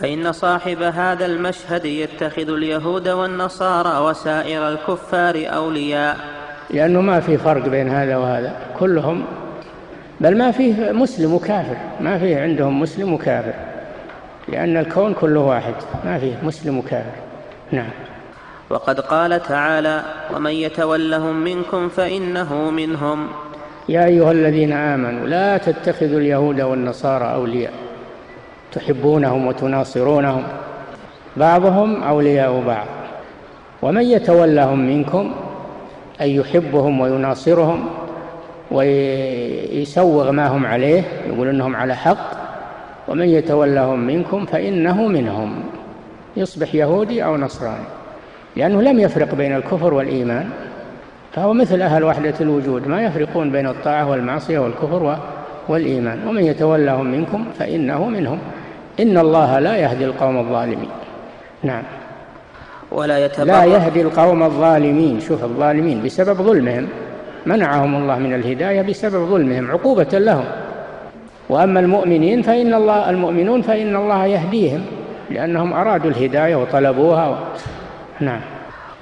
[0.00, 6.16] فإن صاحب هذا المشهد يتخذ اليهود والنصارى وسائر الكفار أولياء.
[6.70, 8.56] لأنه ما في فرق بين هذا وهذا.
[8.78, 9.24] كلهم
[10.20, 11.76] بل ما فيه مسلم وكافر.
[12.00, 13.54] ما فيه عندهم مسلم وكافر.
[14.48, 15.74] لأن الكون كله واحد.
[16.04, 17.12] ما فيه مسلم وكافر.
[17.72, 17.90] نعم.
[18.70, 20.02] وقد قال تعالى
[20.34, 23.28] ومن يتولهم منكم فإنه منهم.
[23.88, 27.72] يا أيها الذين آمنوا لا تتخذوا اليهود والنصارى أولياء.
[28.72, 30.42] تحبونهم وتناصرونهم.
[31.36, 32.86] بعضهم أولياء بعض.
[33.82, 35.32] ومن يتولهم منكم
[36.20, 37.84] أي يحبهم ويناصرهم
[38.70, 42.30] ويسوغ ما هم عليه يقول إنهم على حق.
[43.08, 45.54] ومن يتولهم منكم فإنه منهم.
[46.36, 47.84] يصبح يهودي أو نصراني.
[48.56, 50.50] لأنه لم يفرق بين الكفر والإيمان.
[51.32, 55.18] فهو مثل أهل وحدة الوجود ما يفرقون بين الطاعة والمعصية والكفر
[55.68, 56.28] والإيمان.
[56.28, 58.38] ومن يتولهم منكم فإنه منهم.
[59.00, 60.88] إن الله لا يهدي القوم الظالمين.
[61.62, 61.82] نعم.
[62.92, 65.20] ولا لا يهدي القوم الظالمين.
[65.20, 66.88] شوف الظالمين بسبب ظلمهم.
[67.46, 70.44] منعهم الله من الهداية بسبب ظلمهم عقوبة لهم.
[71.48, 74.84] وأما المؤمنين فإن الله المؤمنون فإن الله يهديهم
[75.30, 77.34] لأنهم أرادوا الهداية وطلبوها و...
[78.20, 78.40] نعم.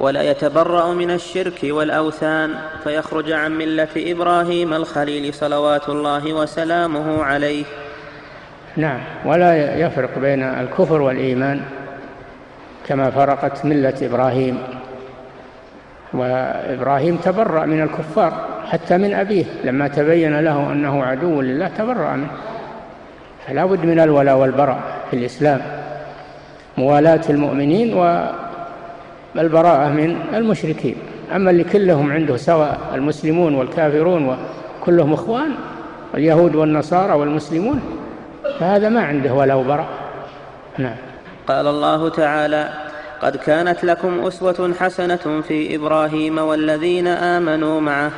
[0.01, 7.65] ولا يتبرأ من الشرك والأوثان فيخرج عن ملة إبراهيم الخليل صلوات الله وسلامه عليه.
[8.77, 11.61] نعم ولا يفرق بين الكفر والإيمان
[12.87, 14.59] كما فرقت ملة إبراهيم.
[16.15, 18.33] وإبراهيم تبرأ من الكفار
[18.67, 22.31] حتى من أبيه لما تبين له أنه عدو لله تبرأ منه.
[23.47, 24.81] فلا بد من الولاء والبراء
[25.11, 25.61] في الإسلام.
[26.79, 27.95] موالاة المؤمنين
[29.37, 30.97] والبراءة من المشركين.
[31.35, 34.37] أما اللي كلهم عنده سواء المسلمون والكافرون
[34.83, 35.51] وكلهم إخوان
[36.15, 37.81] اليهود والنصارى والمسلمون
[38.61, 39.89] فهذا ما عنده ولا وبراء
[40.79, 40.97] نعم.
[41.49, 42.69] قال الله تعالى
[43.23, 48.11] قد كانت لكم أسوة حسنة في إبراهيم والذين آمنوا معه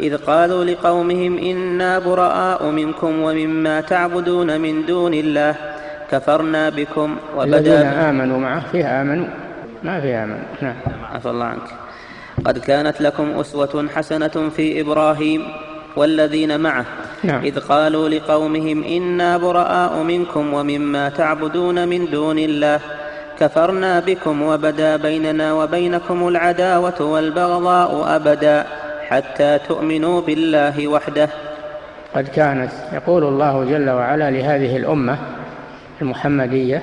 [0.00, 5.54] إذ قالوا لقومهم إنا براء منكم ومما تعبدون من دون الله
[6.10, 9.26] كفرنا بكم وبدا الذين آمنوا معه فيه آمنوا.
[9.82, 10.74] ما فيه آمنوا نعم.
[11.12, 11.68] عفى الله عنك.
[12.44, 15.42] قد كانت لكم أسوة حسنة في إبراهيم
[15.96, 16.84] والذين معه.
[17.24, 17.44] نعم.
[17.44, 22.80] إذ قالوا لقومهم إنا براء منكم ومما تعبدون من دون الله.
[23.38, 28.66] كفرنا بكم وبدا بيننا وبينكم العداوة والبغضاء أبدا
[29.08, 31.28] حتى تؤمنوا بالله وحده.
[32.14, 35.18] قد كانت يقول الله جل وعلا لهذه الأمة
[36.02, 36.82] المحمدية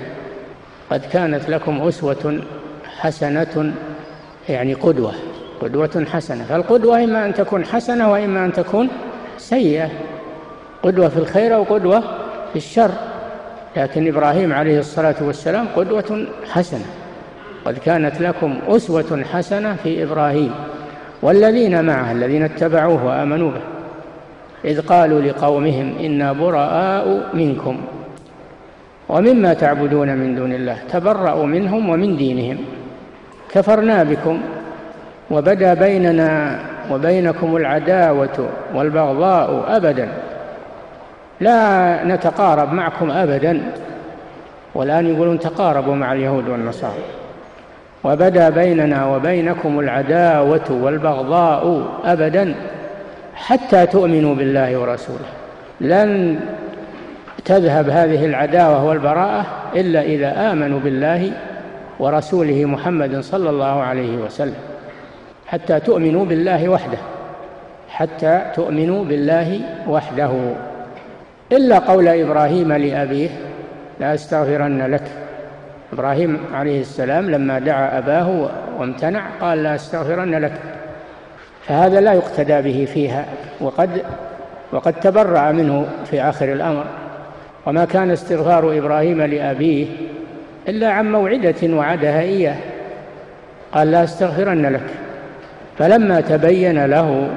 [0.91, 2.39] قد كانت لكم أسوة
[3.00, 3.74] حسنة
[4.50, 5.14] يعني قدوة
[5.62, 6.43] قدوة حسنة.
[6.43, 8.89] فالقدوة إما أن تكون حسنة وإما أن تكون
[9.38, 9.89] سيئة.
[10.84, 12.00] قدوة في الخير أو قدوة
[12.52, 12.91] في الشر.
[13.78, 16.86] لكن إبراهيم عليه الصلاة والسلام قدوة حسنة.
[17.66, 20.52] قد كانت لكم أسوة حسنة في إبراهيم.
[21.22, 23.62] والذين معه الذين اتبعوه وآمنوا به.
[24.66, 27.78] إذ قالوا لقومهم إنا براء منكم.
[29.10, 32.58] ومما تعبدون من دون الله تبرأوا منهم ومن دينهم.
[33.50, 34.41] كفرنا بكم
[35.32, 36.60] وبدا بيننا
[36.91, 40.08] وبينكم العداوة والبغضاء أبدا.
[41.41, 43.62] لا نتقارب معكم أبدا.
[44.76, 47.04] والآن يقولون تقاربوا مع اليهود والنصارى.
[48.04, 52.56] وبدا بيننا وبينكم العداوة والبغضاء أبدا
[53.36, 55.26] حتى تؤمنوا بالله ورسوله.
[55.82, 56.39] لن
[57.45, 59.45] تذهب هذه العداوة والبراءة
[59.76, 61.32] إلا إذا آمنوا بالله
[62.00, 64.56] ورسوله محمد صلى الله عليه وسلم
[65.48, 66.98] حتى تؤمنوا بالله وحده
[67.89, 70.32] حتى تؤمنوا بالله وحده.
[71.52, 73.30] إلا قول إبراهيم لأبيه
[74.00, 75.04] لا أستغفرن لك.
[75.93, 80.54] إبراهيم عليه السلام لما دعا أباه وامتنع قال لا أستغفرن لك.
[81.68, 83.26] فهذا لا يقتدى به فيها
[83.62, 83.89] وقد
[84.72, 86.86] وقد تبرأ منه في آخر الأمر.
[87.66, 89.88] وما كان استغفار إبراهيم لأبيه
[90.68, 92.55] إلا عن موعدة وعدها إياه.
[93.72, 94.84] قال لا أستغفرن لك.
[95.78, 97.30] فلما تبين له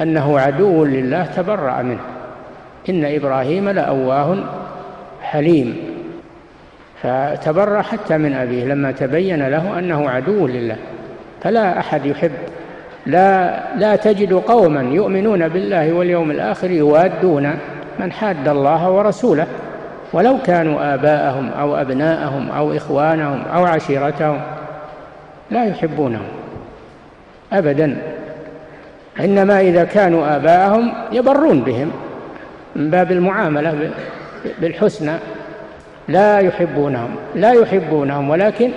[0.00, 2.00] أنه عدو لله تبرأ منه.
[2.88, 4.38] إن إبراهيم لأواه
[5.22, 5.76] حليم.
[7.02, 10.76] فتبرأ حتى من أبيه لما تبين له أنه عدو لله.
[11.42, 12.30] فلا أحد يحب.
[13.06, 17.50] لا لا تجد قوما يؤمنون بالله واليوم الآخر يوادون
[17.98, 19.46] من حاد الله ورسوله.
[20.12, 24.40] ولو كانوا آباءهم أو أبناءهم أو إخوانهم أو عشيرتهم
[25.50, 26.26] لا يحبونهم
[27.52, 27.96] أبدا.
[29.20, 31.90] إنما إذا كانوا آباءهم يبرون بهم
[32.76, 33.90] من باب المعاملة
[34.60, 35.12] بالحسنى.
[36.08, 38.70] لا يحبونهم لا يحبونهم ولكن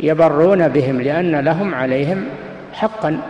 [0.00, 2.24] يبرون بهم لأن لهم عليهم
[2.72, 3.20] حقا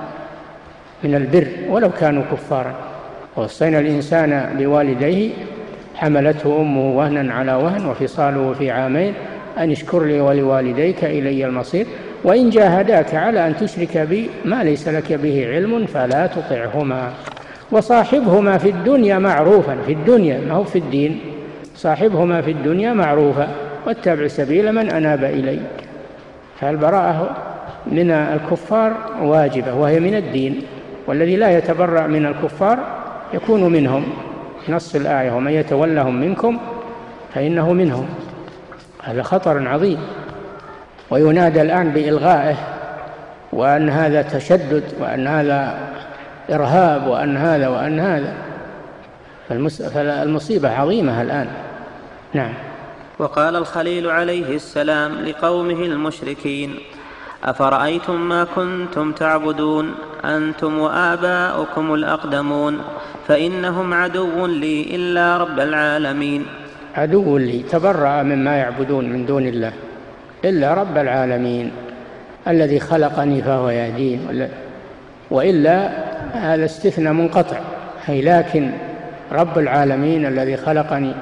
[1.05, 2.75] من البر ولو كانوا كفارا.
[3.37, 5.31] ووصينا الإنسان بوالديه
[5.95, 9.15] حملته أمه وهنا على وهن وفصاله في عامين
[9.59, 11.87] أن اشكر لي ولوالديك إلي المصير
[12.25, 17.13] وإن جاهداك على أن تشرك بي ما ليس لك به علم فلا تطعهما.
[17.73, 21.21] وصاحبهما في الدنيا معروفا في الدنيا ما هو في الدين؟
[21.77, 23.49] صاحبهما في الدنيا معروفا
[23.87, 25.61] واتبع سبيل من أناب إلي.
[26.61, 27.37] فالبراءة
[27.87, 30.63] من الكفار واجبة وهي من الدين
[31.07, 32.79] والذي لا يتبرأ من الكفار
[33.35, 34.05] يكون منهم.
[34.69, 36.61] نص الآية ومن يتولهم منكم
[37.35, 38.09] فإنه منهم.
[39.03, 39.99] هذا خطر عظيم.
[41.11, 42.57] وينادى الآن بإلغائه
[43.53, 45.79] وأن هذا تشدد وأن هذا
[46.51, 48.35] إرهاب وأن هذا وأن هذا.
[49.95, 51.49] فالمصيبة عظيمة الآن.
[52.35, 52.55] نعم.
[53.19, 56.75] وقال الخليل عليه السلام لقومه المشركين
[57.45, 62.79] أفرأيتم ما كنتم تعبدون؟ أنتم وآباؤكم الأقدمون.
[63.29, 66.47] فإنهم عدو لي إلا رب العالمين.
[66.97, 69.73] عدو لي تبرأ مما يعبدون من دون الله
[70.45, 71.71] إلا رب العالمين.
[72.49, 74.49] الذي خلقني فهو يهدين.
[75.31, 75.91] وإلا
[76.33, 77.61] هذا استثنى منقطع.
[78.09, 78.71] أي لكن
[79.33, 81.13] رب العالمين الذي خلقني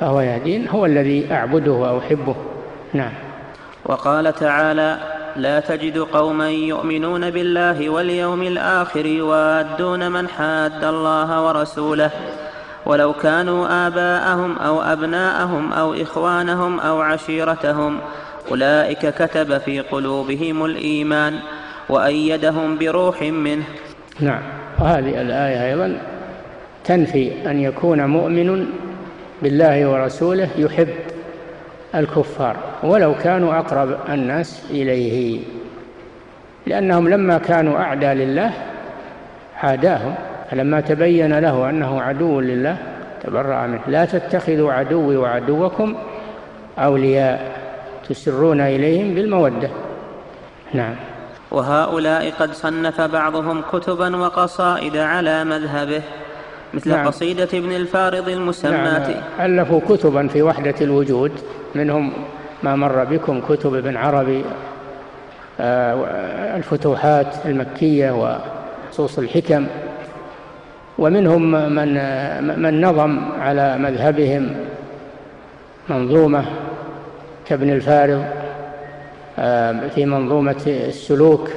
[0.00, 2.36] فهو يهدين هو الذي أعبده وأحبه.
[2.92, 3.12] نعم.
[3.84, 12.10] وقال تعالى لا تجد قوما يؤمنون بالله واليوم الآخر يوادون من حاد الله ورسوله.
[12.86, 17.98] ولو كانوا آباءهم أو أبناءهم أو إخوانهم أو عشيرتهم
[18.50, 21.38] أولئك كتب في قلوبهم الإيمان
[21.88, 23.64] وأيدهم بروح منه.
[24.20, 24.42] نعم.
[24.80, 25.98] وهذه الآية أيضا
[26.84, 28.66] تنفي أن يكون مؤمن
[29.42, 30.88] بالله ورسوله يحب
[31.94, 35.40] الكفار ولو كانوا أقرب الناس إليه
[36.66, 38.52] لأنهم لما كانوا أعدى لله
[39.62, 40.14] عاداهم
[40.50, 42.76] فلما تبين له أنه عدو لله
[43.22, 45.96] تبرأ منه لا تتخذوا عدوي وعدوكم
[46.78, 47.52] أولياء
[48.08, 49.70] تسرون إليهم بالمودة
[50.74, 50.94] نعم
[51.50, 56.02] وهؤلاء قد صنف بعضهم كتبا وقصائد على مذهبه
[56.74, 57.06] مثل نعم.
[57.06, 59.60] قصيدة ابن الفارض المسماة نعم.
[59.60, 61.32] ألفوا كتبا في وحدة الوجود
[61.74, 62.12] منهم
[62.62, 64.44] ما مر بكم كتب ابن عربي
[65.60, 68.38] آه، الفتوحات المكية
[68.90, 69.66] وصوص الحكم
[70.98, 71.94] ومنهم من
[72.62, 74.54] من نظم على مذهبهم
[75.88, 76.44] منظومة
[77.46, 78.24] كابن الفارض
[79.38, 81.50] آه، في منظومة السلوك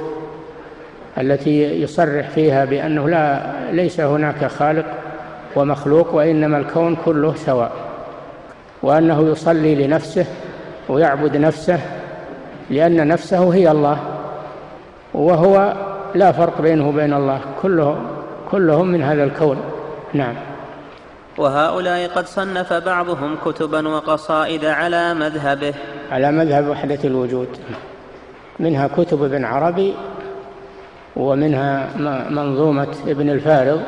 [1.18, 3.40] التي يصرح فيها بأنه لا
[3.72, 4.86] ليس هناك خالق
[5.56, 7.87] ومخلوق وإنما الكون كله سواء.
[8.82, 10.26] وأنه يصلي لنفسه
[10.88, 11.80] ويعبد نفسه
[12.70, 13.98] لأن نفسه هي الله
[15.14, 15.74] وهو
[16.14, 17.96] لا فرق بينه وبين الله كله
[18.50, 19.56] كلهم من هذا الكون.
[20.14, 20.34] نعم.
[21.38, 25.74] وهؤلاء قد صنف بعضهم كتبا وقصائد على مذهبه.
[26.12, 27.48] على مذهب وحدة الوجود.
[28.58, 29.94] منها كتب ابن عربي
[31.16, 31.88] ومنها
[32.30, 33.80] منظومة ابن الفارض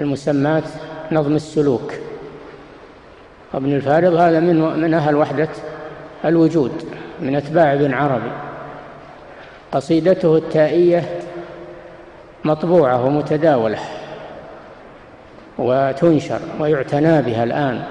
[0.00, 0.64] المسمات
[1.12, 1.92] نظم السلوك.
[3.54, 5.48] ابن الفارض هذا من من أهل وحدة
[6.24, 6.72] الوجود
[7.20, 8.30] من أتباع ابن عربي.
[9.72, 11.20] قصيدته التائية
[12.44, 13.78] مطبوعة ومتداولة
[15.58, 17.84] وتنشر ويعتنى بها الآن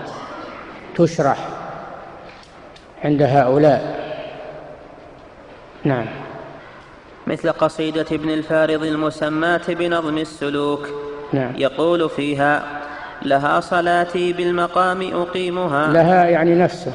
[0.95, 1.37] تشرح
[3.03, 3.95] عند هؤلاء.
[5.83, 6.05] نعم.
[7.27, 10.89] مثل قصيدة ابن الفارض المسماة بنظم السلوك.
[11.33, 11.53] نعم.
[11.55, 12.63] يقول فيها
[13.25, 15.93] لها صلاتي بالمقام أقيمها.
[15.93, 16.93] لها يعني نفسه.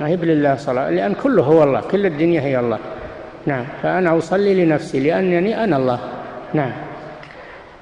[0.00, 2.78] ما هي لله صلاة لأن كله هو الله كل الدنيا هي الله.
[3.46, 5.98] نعم فأنا أصلي لنفسي لأنني أنا الله.
[6.54, 6.72] نعم.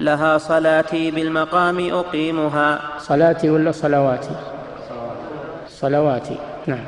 [0.00, 2.80] لها صلاتي بالمقام أقيمها.
[2.98, 4.36] صلاتي ولا صلواتي؟
[5.68, 6.36] صلواتي.
[6.66, 6.84] نعم.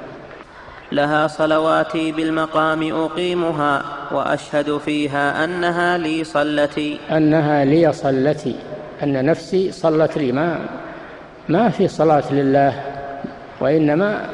[0.93, 3.83] لها صلواتي بالمقام أقيمها
[4.13, 6.99] وأشهد فيها أنها لي صلتي.
[7.11, 8.57] أنها لي صلتي
[9.03, 10.33] أن نفسي صلت لي.
[10.33, 10.59] ما
[11.51, 12.83] ما في صلاة لله
[13.61, 14.31] وإنما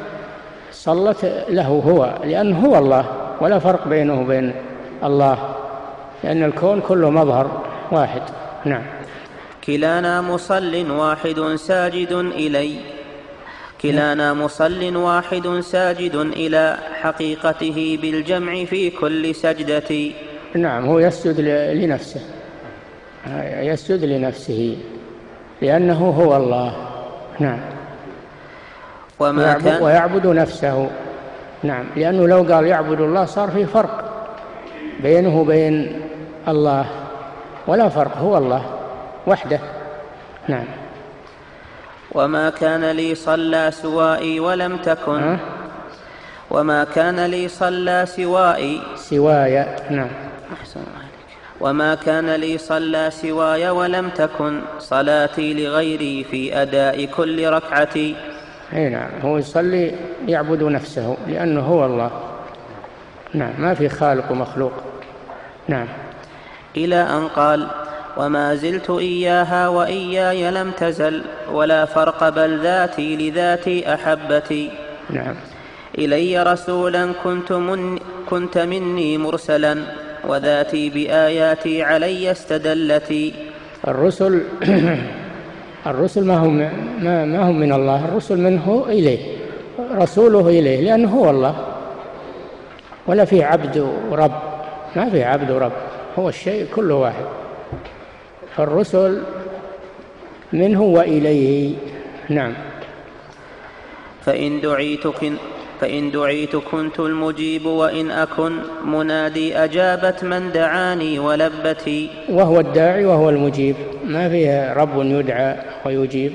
[0.71, 3.05] صلت له هو لأنه هو الله
[3.41, 4.53] ولا فرق بينه وبين
[5.03, 5.55] الله
[6.23, 8.21] لأن الكون كله مظهر واحد.
[8.65, 8.83] نعم.
[9.63, 12.75] كلانا مصل واحد ساجد إلي.
[13.81, 20.11] كلانا مصل واحد ساجد إلى حقيقته بالجمع في كل سجدة.
[20.55, 21.39] نعم هو يسجد
[21.73, 22.21] لنفسه.
[23.41, 24.77] يسجد لنفسه
[25.61, 26.86] لأنه هو الله.
[27.39, 27.59] نعم.
[29.19, 30.89] وما ويعبد, كان ويعبد نفسه.
[31.63, 31.85] نعم.
[31.95, 34.03] لأنه لو قال يعبد الله صار في فرق
[34.99, 36.01] بينه وبين
[36.47, 36.85] الله.
[37.67, 38.65] ولا فرق هو الله
[39.27, 39.59] وحده.
[40.47, 40.65] نعم.
[42.11, 45.23] وما كان لي صلى سوائي ولم تكن.
[45.23, 45.39] أه؟
[46.51, 48.81] وما كان لي صلى سوائي.
[48.95, 50.09] سواي نعم.
[50.61, 50.79] أحسن
[51.61, 58.15] وما كان لي صلى سواي ولم تكن صلاتي لغيري في أداء كل ركعتي
[58.73, 59.91] أي نعم هو يصلي
[60.27, 62.11] يعبد نفسه لأنه هو الله.
[63.33, 64.73] نعم ما في خالق ومخلوق.
[65.67, 65.87] نعم.
[66.77, 67.67] إلى أن قال
[68.17, 74.71] وما زلت إياها وإياي لم تزل ولا فرق بل ذاتي لذاتي أحبتي.
[75.09, 75.35] نعم.
[75.97, 77.99] إلي رسولا كنت, من
[78.29, 79.77] كنت مني مرسلا.
[80.27, 83.33] وذاتي بآياتي علي استدلتي.
[83.87, 84.43] الرسل
[85.91, 86.57] الرسل ما هم
[87.03, 89.19] ما, ما هم من الله الرسل منه إليه
[89.79, 91.55] رسوله إليه لأنه هو الله.
[93.07, 93.77] ولا في عبد
[94.11, 94.31] ورب
[94.95, 95.71] ما في عبد ورب
[96.19, 97.25] هو الشيء كله واحد.
[98.55, 99.23] فالرسل
[100.53, 101.75] منه وإليه
[102.29, 102.53] نعم.
[104.25, 105.07] فإن دعيت
[105.81, 108.51] فإن دعيت كنت المجيب وإن أكن
[108.85, 112.09] منادي أجابت من دعاني ولبتي.
[112.29, 113.75] وهو الداعي وهو المجيب.
[114.05, 115.55] ما فيها رب يدعى
[115.85, 116.31] ويجيب.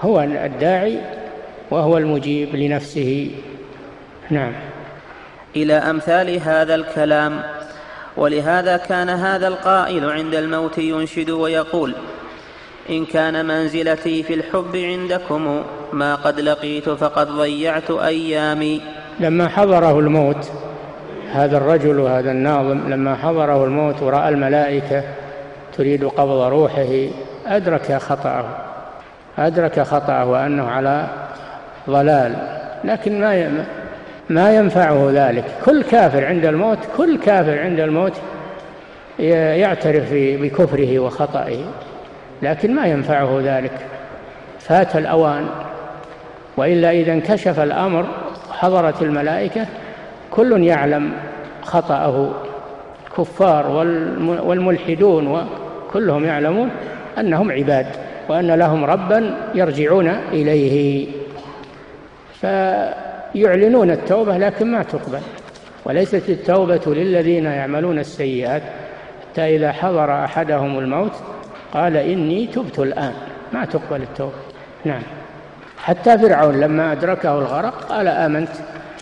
[0.00, 0.98] هو الداعي
[1.70, 3.30] وهو المجيب لنفسه.
[4.30, 4.52] نعم.
[5.56, 7.42] إلى أمثال هذا الكلام.
[8.16, 11.94] ولهذا كان هذا القائل عند الموت ينشد ويقول
[12.90, 15.62] إن كان منزلتي في الحب عندكم
[15.92, 18.80] ما قد لقيت فقد ضيعت أيامي.
[19.20, 20.50] لما حضره الموت
[21.32, 25.02] هذا الرجل وهذا الناظم لما حضره الموت ورأى الملائكة
[25.76, 27.08] تريد قبض روحه
[27.46, 28.44] أدرك خطأه.
[29.38, 31.06] أدرك خطأه وأنه على
[31.90, 32.36] ضلال.
[32.84, 33.64] لكن ما
[34.28, 35.44] ما ينفعه ذلك.
[35.64, 38.12] كل كافر عند الموت كل كافر عند الموت
[39.18, 41.64] يعترف بكفره وخطئه.
[42.42, 43.72] لكن ما ينفعه ذلك.
[44.58, 45.46] فات الأوان
[46.56, 48.06] وإلا إذا انكشف الأمر
[48.50, 49.66] حضرت الملائكة
[50.30, 51.12] كل يعلم
[51.62, 52.30] خطأه.
[53.06, 53.66] الكفار
[54.44, 56.70] والملحدون وكلهم يعلمون
[57.18, 57.86] أنهم عباد
[58.28, 61.06] وأن لهم ربا يرجعون إليه.
[62.40, 65.20] فيعلنون التوبة لكن ما تقبل.
[65.84, 68.62] وليست التوبة للذين يعملون السيئات
[69.22, 71.12] حتى إذا حضر أحدهم الموت
[71.74, 73.12] قال إني تبت الآن.
[73.52, 74.32] ما تقبل التوبة.
[74.84, 75.02] نعم.
[75.78, 78.48] حتى فرعون لما أدركه الغرق قال آمنت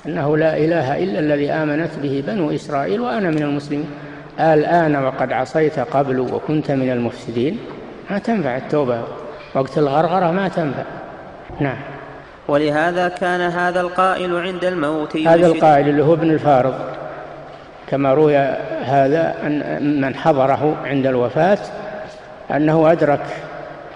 [0.07, 3.87] أنه لا إله إلا الذي آمنت به بنو إسرائيل وأنا من المسلمين.
[4.41, 7.59] الآن وقد عصيت قبل وكنت من المفسدين.
[8.11, 9.03] ما تنفع التوبة.
[9.55, 10.85] وقت الغرغرة ما تنفع.
[11.61, 11.79] نعم.
[12.49, 16.75] ولهذا كان هذا القائل عند الموت هذا القائل اللي هو ابن الفارض.
[17.89, 18.37] كما روي
[18.85, 21.59] هذا أن من حضره عند الوفاة
[22.51, 23.27] أنه أدرك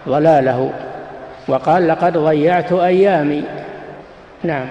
[0.09, 0.72] ضلاله
[1.48, 3.44] وقال لقد ضيعت أيامي.
[4.42, 4.66] نعم.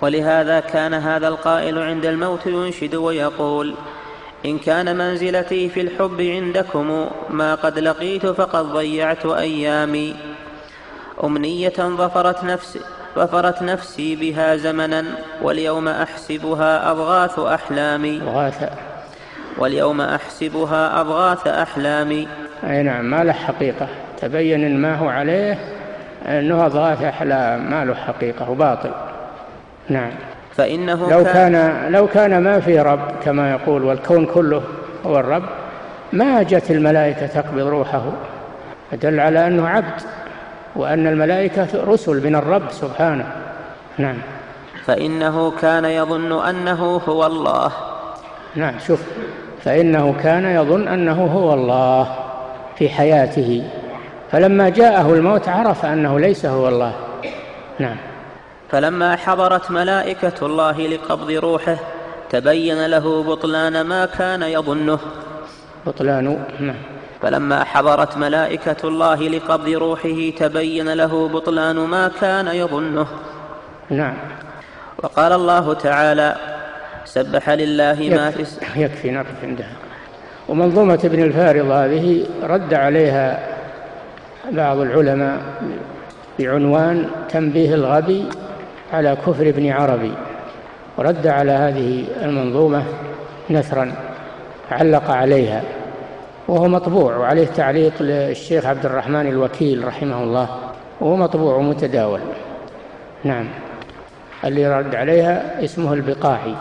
[0.00, 3.74] ولهذا كان هذا القائل عند الموت ينشد ويقول
[4.46, 10.16] إن كان منزلتي في الحب عندكم ما قد لقيت فقد ضيعت أيامي.
[11.24, 12.80] أمنية ظفرت نفسي
[13.16, 15.04] ظفرت نفسي بها زمنا
[15.42, 18.22] واليوم أحسبها أضغاث أحلامي.
[18.22, 18.89] أضغاث
[19.58, 22.28] واليوم أحسبها أضغاث أحلامي
[22.64, 23.88] أي نعم ما له حقيقة.
[24.20, 25.58] تبين ما هو عليه
[26.26, 28.90] أنه أضغاث أحلام ما له حقيقة وباطل
[29.88, 30.10] نعم.
[30.56, 34.62] فإنه لو كان, لو كان ما في رب كما يقول والكون كله
[35.06, 35.42] هو الرب
[36.12, 38.02] ما جت الملائكة تقبض روحه.
[38.92, 40.02] دل على أنه عبد
[40.76, 43.32] وأن الملائكة رسل من الرب سبحانه.
[43.98, 44.18] نعم.
[44.84, 47.72] فإنه كان يظن أنه هو الله.
[48.54, 49.02] نعم شوف
[49.64, 52.16] فإنه كان يظن أنه هو الله
[52.76, 53.64] في حياته.
[54.32, 56.94] فلما جاءه الموت عرف أنه ليس هو الله.
[57.78, 57.96] نعم.
[58.70, 61.76] فلما حضرت ملائكة الله لقبض روحه
[62.30, 64.98] تبين له بطلان ما كان يظنه.
[65.86, 66.76] بطلان نعم.
[67.22, 73.06] فلما حضرت ملائكة الله لقبض روحه تبين له بطلان ما كان يظنه.
[73.90, 74.14] نعم.
[74.98, 76.59] وقال الله تعالى
[77.04, 78.44] سبح لله ما في
[78.76, 79.72] يكفي نقف عندها.
[80.48, 83.38] ومنظومة ابن الفارض هذه رد عليها
[84.52, 85.40] بعض العلماء
[86.38, 88.24] بعنوان تنبيه الغبي
[88.92, 90.12] على كفر ابن عربي.
[90.98, 92.84] ورد على هذه المنظومة
[93.50, 93.92] نثرا
[94.70, 95.62] علق عليها.
[96.48, 100.48] وهو مطبوع وعليه تعليق للشيخ عبد الرحمن الوكيل رحمه الله.
[101.00, 102.20] وهو مطبوع ومتداول.
[103.24, 103.48] نعم.
[104.44, 106.54] اللي رد عليها اسمه البقاعي.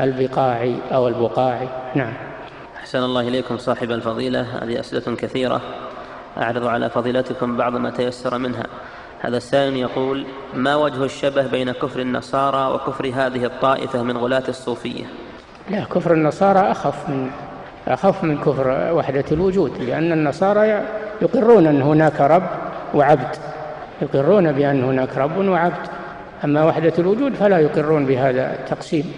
[0.00, 2.12] البقاعي أو البقاعي نعم.
[2.76, 4.40] أحسن الله إليكم صاحب الفضيلة.
[4.40, 5.60] هذه أسئلة كثيرة.
[6.38, 8.66] أعرض على فضيلتكم بعض ما تيسر منها.
[9.20, 15.04] هذا السائل يقول ما وجه الشبه بين كفر النصارى وكفر هذه الطائفة من غلاة الصوفية؟
[15.70, 17.30] لا كفر النصارى أخف من
[17.88, 20.84] أخف من كفر وحدة الوجود لأن النصارى
[21.22, 22.48] يقرون أن هناك رب
[22.94, 23.36] وعبد.
[24.02, 25.88] يقرون بأن هناك رب وعبد.
[26.44, 29.12] أما وحدة الوجود فلا يقرون بهذا التقسيم.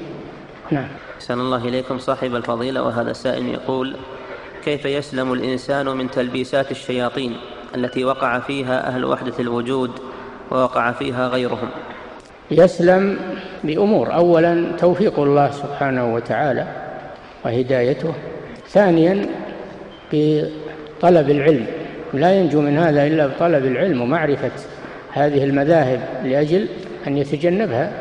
[0.71, 0.89] نعم.
[1.17, 3.97] أحسن الله إليكم صاحب الفضيلة وهذا السائل يقول
[4.65, 7.37] كيف يسلم الإنسان من تلبيسات الشياطين
[7.75, 9.91] التي وقع فيها أهل وحدة الوجود
[10.51, 11.69] ووقع فيها غيرهم؟
[12.51, 13.19] يسلم
[13.65, 14.15] بأمور.
[14.15, 16.67] أولا توفيق الله سبحانه وتعالى
[17.45, 18.15] وهدايته.
[18.69, 19.27] ثانيا
[20.13, 21.67] بطلب العلم.
[22.15, 24.51] لا ينجو من هذا إلا بطلب العلم ومعرفة
[25.13, 26.69] هذه المذاهب لأجل
[27.07, 27.93] أن يتجنبها.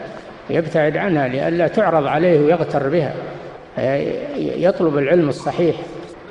[0.50, 3.14] ويبتعد عنها لئلا تعرض عليه ويغتر بها.
[4.38, 5.76] يطلب العلم الصحيح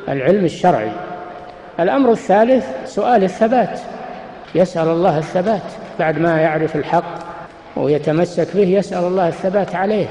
[0.08, 0.90] العلم الشرعي.
[1.80, 3.80] الأمر الثالث سؤال الثبات.
[4.54, 5.62] يسأل الله الثبات.
[5.98, 7.18] بعد ما يعرف الحق
[7.76, 10.06] ويتمسك به يسأل الله الثبات عليه.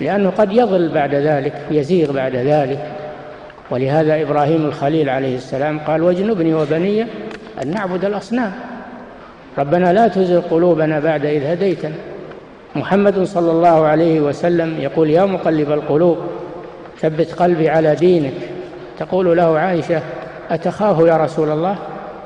[0.00, 2.78] لأنه قد يضل بعد ذلك يزيغ بعد ذلك.
[3.70, 7.06] ولهذا إبراهيم الخليل عليه السلام قال واجنبني وبني
[7.62, 8.52] أن نعبد الأصنام.
[9.58, 11.94] ربنا لا تزغ قلوبنا بعد إذ هديتنا.
[12.76, 16.18] محمد صلى الله عليه وسلم يقول يا مقلب القلوب
[17.00, 18.34] ثبت قلبي على دينك.
[18.98, 20.02] تقول له عائشة
[20.50, 21.76] أتخاف يا رسول الله؟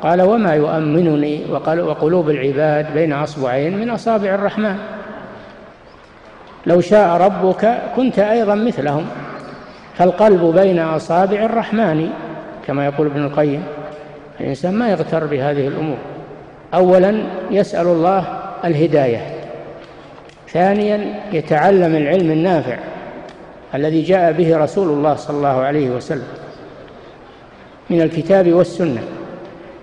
[0.03, 4.77] قال وما يؤمنني وقلوب العباد بين أصبعين من أصابع الرحمن.
[6.67, 9.07] لو شاء ربك كنت أيضا مثلهم
[9.95, 12.11] فالقلب بين أصابع الرحمن.
[12.67, 13.63] كما يقول ابن القيم
[14.41, 15.97] الإنسان ما يغتر بهذه الأمور.
[16.75, 18.25] أولا يسأل الله
[18.65, 19.40] الهداية.
[20.53, 22.79] ثانيا يتعلم العلم النافع
[23.75, 26.29] الذي جاء به رسول الله صلى الله عليه وسلم
[27.91, 29.03] من الكتاب والسنة.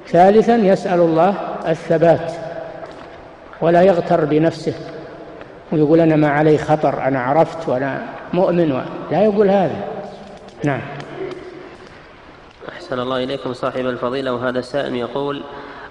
[0.07, 1.35] ثالثا يسأل الله
[1.67, 2.31] الثبات
[3.61, 4.73] ولا يغتر بنفسه
[5.71, 9.87] ويقول أنا ما علي خطر أنا عرفت وأنا مؤمن لا يقول هذا.
[10.63, 10.81] نعم.
[12.69, 15.43] أحسن الله إليكم صاحب الفضيلة وهذا السائل يقول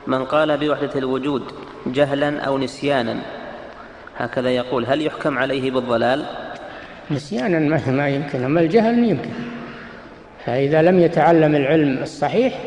[0.06, 1.42] من قال بوحدة الوجود
[1.86, 3.16] جهلا أو نسيانا؟
[4.18, 6.24] هكذا يقول هل يحكم عليه بالضلال؟
[7.10, 7.58] نسيانا
[7.90, 9.30] ما يمكن أما الجهل يمكن.
[10.44, 12.58] فإذا لم يتعلم العلم الصحيح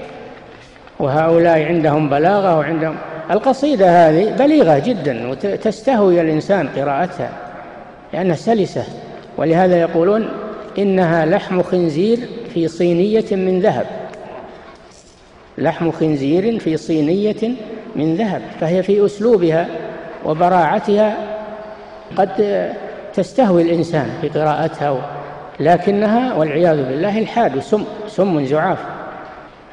[1.00, 2.96] وهؤلاء عندهم بلاغة وعندهم
[3.32, 7.32] القصيدة هذه بليغة جدا وتستهوي الإنسان قراءتها
[8.14, 8.84] لأنها سلسة.
[9.38, 10.30] ولهذا يقولون
[10.78, 12.20] إنها لحم خنزير
[12.54, 13.86] في صينية من ذهب.
[15.58, 17.56] لحم خنزير في صينية
[17.96, 19.68] من ذهب فهي في أسلوبها
[20.26, 21.29] وبراعتها
[22.18, 22.74] قد
[23.14, 25.02] تستهوي الإنسان في قراءتها
[25.60, 28.78] لكنها والعياذ بالله الحاد سم سم زعاف.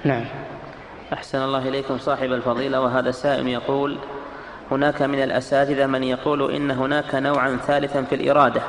[0.05, 0.25] نعم.
[1.13, 3.99] أحسن الله إليكم صاحب الفضيلة وهذا سائل يقول
[4.71, 8.61] هناك من الأساتذة من يقول إن هناك نوعا ثالثا في الإرادة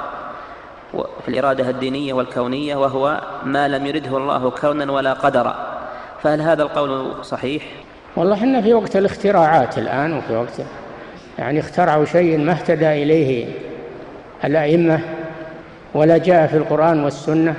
[0.93, 5.55] في الإرادة الدينية والكونية وهو ما لم يرده الله كونا ولا قدرا.
[6.23, 7.63] فهل هذا القول صحيح؟
[8.15, 10.61] والله إحنا في وقت الاختراعات الآن وفي وقت
[11.39, 13.47] يعني اخترعوا شيء ما اهتدى إليه
[14.43, 14.99] الأئمة
[15.93, 17.55] ولا جاء في القرآن والسنة.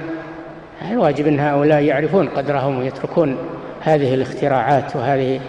[0.91, 3.39] الواجب أن هؤلاء يعرفون قدرهم ويتركون
[3.81, 5.41] هذه الاختراعات وهذه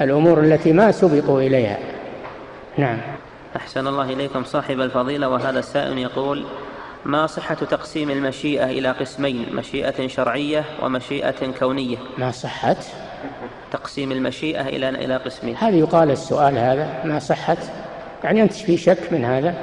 [0.00, 1.78] الأمور التي ما سبقوا إليها.
[2.78, 2.98] نعم.
[3.56, 6.44] أحسن الله إليكم صاحب الفضيلة وهذا السائل يقول
[7.04, 12.76] ما صحة تقسيم المشيئة إلى قسمين مشيئة شرعية ومشيئة كونية؟ ما صحة
[13.74, 15.56] تقسيم المشيئة إلى إلى قسمين.
[15.56, 17.56] هذا يقال السؤال هذا ما صحة؟
[18.24, 19.54] يعني أنت في شك من هذا؟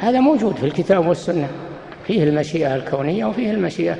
[0.00, 1.48] هذا موجود في الكتاب والسنة.
[2.06, 3.96] فيه المشيئة الكونية وفيه المشيئة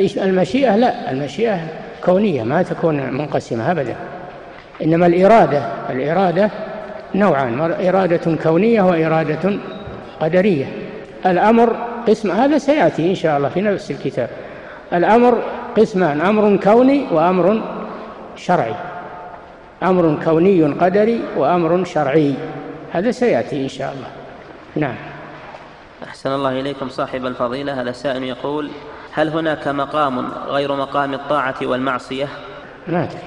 [0.00, 1.60] المشيئة لا المشيئة
[2.04, 3.96] كونية ما تكون منقسمة أبدا.
[4.82, 6.50] إنما الإرادة الإرادة
[7.14, 9.58] نوعان إرادة كونية وإرادة
[10.20, 10.66] قدرية.
[11.26, 11.76] الأمر
[12.08, 14.28] قسم هذا سيأتي إن شاء الله في نفس الكتاب.
[14.92, 15.42] الأمر
[15.76, 17.75] قسمان أمر كوني وأمر
[18.36, 18.74] شرعي.
[19.82, 22.34] أمر كوني قدري وأمر شرعي.
[22.92, 24.08] هذا سيأتي إن شاء الله.
[24.76, 24.96] نعم.
[26.08, 27.80] أحسن الله إليكم صاحب الفضيلة.
[27.80, 28.70] هذا سائل يقول
[29.12, 32.26] هل هناك مقام غير مقام الطاعة والمعصية؟
[32.88, 33.18] ما أدري.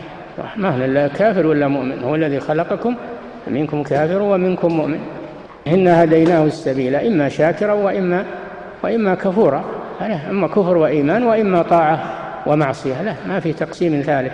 [0.56, 2.04] ما هل الله كافر ولا مؤمن.
[2.04, 2.96] هو الذي خلقكم
[3.48, 5.00] منكم كافر ومنكم مؤمن.
[5.68, 8.26] إنا هديناه السبيل إما شاكرا وإما
[8.84, 9.64] وإما كفورا.
[10.30, 12.04] إما كفر وإيمان وإما طاعة
[12.46, 13.02] ومعصية.
[13.02, 14.34] لا ما في تقسيم ثالث.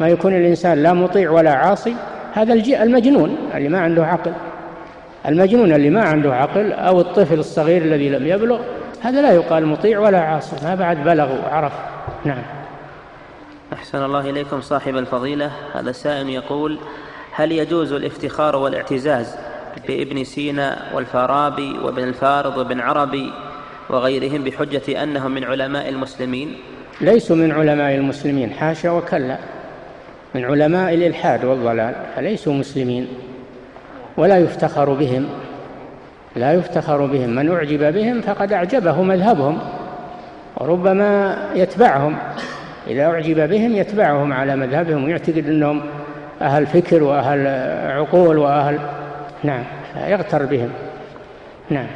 [0.00, 1.96] ما يكون الإنسان لا مطيع ولا عاصي
[2.32, 4.32] هذا المجنون اللي ما عنده عقل.
[5.28, 8.60] المجنون اللي ما عنده عقل أو الطفل الصغير الذي لم يبلغ
[9.00, 11.72] هذا لا يقال مطيع ولا عاصي ما بعد بلغ وعرف.
[12.24, 12.42] نعم.
[13.72, 15.50] أحسن الله إليكم صاحب الفضيلة.
[15.74, 16.78] هذا سائل يقول
[17.32, 19.36] هل يجوز الافتخار والاعتزاز
[19.88, 23.32] بابن سينا والفارابي وابن الفارض وابن عربي
[23.90, 26.56] وغيرهم بحجة أنهم من علماء المسلمين؟
[27.00, 29.38] ليسوا من علماء المسلمين حاشا وكلا.
[30.34, 33.08] من علماء الإلحاد والضلال فليسوا مسلمين.
[34.16, 35.28] ولا يفتخر بهم
[36.36, 37.30] لا يفتخر بهم.
[37.30, 39.58] من أعجب بهم فقد أعجبه مذهبهم
[40.56, 42.16] وربما يتبعهم.
[42.86, 45.82] إذا أعجب بهم يتبعهم على مذهبهم ويعتقد أنهم
[46.40, 47.46] أهل فكر وأهل
[47.90, 48.78] عقول وأهل
[49.42, 49.64] نعم
[50.06, 50.70] يغتر بهم.
[51.70, 51.86] نعم.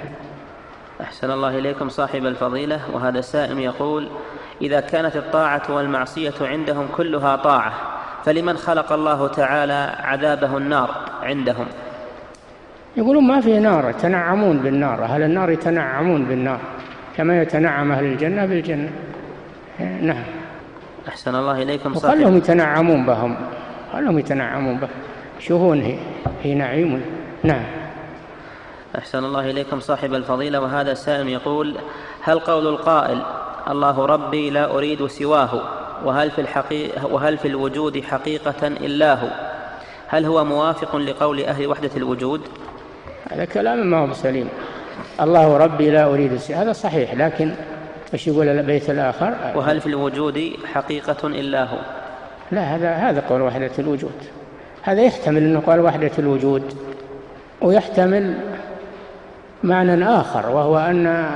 [1.01, 2.81] أحسن الله إليكم صاحب الفضيلة.
[2.95, 4.09] وهذا سائل يقول
[4.63, 7.96] إذا كانت الطاعة والمعصية عندهم كلها طاعة
[8.27, 10.91] فلمن خلق الله تعالى عذابه النار
[11.23, 11.67] عندهم؟
[12.97, 16.61] يقولون ما في نار يتنعمون بالنار أهل النار يتنعمون بالنار
[17.17, 18.91] كما يتنعم أهل الجنة بالجنة.
[20.01, 20.25] نعم.
[21.09, 23.37] أحسن الله إليكم صاحب وخلهم يتنعمون بهم
[23.93, 24.89] خلهم يتنعمون به
[25.39, 25.99] شوفون هي,
[26.43, 27.03] هي نعيم.
[27.43, 27.65] نعم.
[28.99, 31.77] أحسن الله إليكم صاحب الفضيلة وهذا سائل يقول
[32.23, 33.23] هل قول القائل
[33.71, 35.63] الله ربي لا أريد سواه
[36.05, 39.29] وهل في, الحقيقة وهل في الوجود حقيقة إلا هو؟
[40.09, 42.41] هل هو موافق لقول أهل وحدة الوجود؟
[43.31, 44.49] هذا كلام ما هو بسليم.
[45.21, 47.55] الله ربي لا أريد سواه هذا صحيح لكن
[48.15, 51.79] إيش يقول البيت الآخر؟ وهل في الوجود حقيقة إلا هو؟
[52.53, 54.15] لا هذا هذا قول وحدة الوجود.
[54.83, 56.75] هذا يحتمل أنه قال وحدة الوجود
[57.61, 58.35] ويحتمل
[59.63, 61.27] معنى آخر وهو أن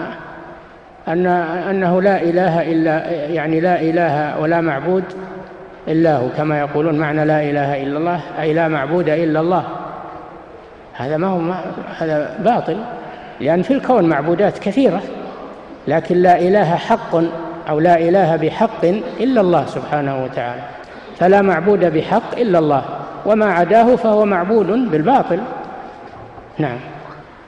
[1.13, 1.27] أن
[1.71, 5.05] أنه لا إله إلا يعني لا إله ولا معبود
[5.89, 9.65] إلا هو كما يقولون معنى لا إله إلا الله أي لا معبود إلا الله.
[10.95, 11.55] هذا ما هو
[11.99, 12.77] هذا باطل
[13.41, 15.03] لأن في الكون معبودات كثيرة
[15.89, 17.15] لكن لا إله حق
[17.69, 18.85] أو لا إله بحق
[19.21, 20.63] إلا الله سبحانه وتعالى.
[21.19, 22.85] فلا معبود بحق إلا الله
[23.27, 25.41] وما عداه فهو معبود بالباطل.
[26.59, 26.79] نعم.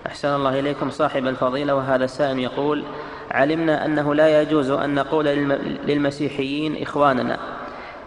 [0.06, 2.82] أحسن الله إليكم صاحب الفضيلة وهذا السائل يقول
[3.30, 5.24] علمنا أنه لا يجوز أن نقول
[5.86, 7.38] للمسيحيين إخواننا.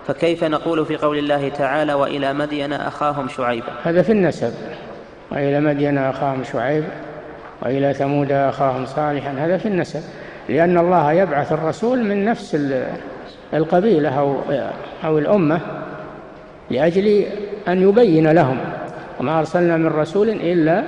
[0.07, 4.53] فكيف نقول في قول الله تعالى وإلى مدين أخاهم شعيبا؟ هذا في النسب.
[5.32, 6.84] وإلى مدين أخاهم شعيب
[7.61, 10.01] وإلى ثمود أخاهم صالحا هذا في النسب.
[10.49, 12.57] لأن الله يبعث الرسول من نفس
[13.53, 14.36] القبيلة أو,
[15.05, 15.59] أو الأمة
[16.72, 17.26] لأجل
[17.68, 18.57] أن يبين لهم.
[19.20, 20.84] وما أرسلنا من رسول إلا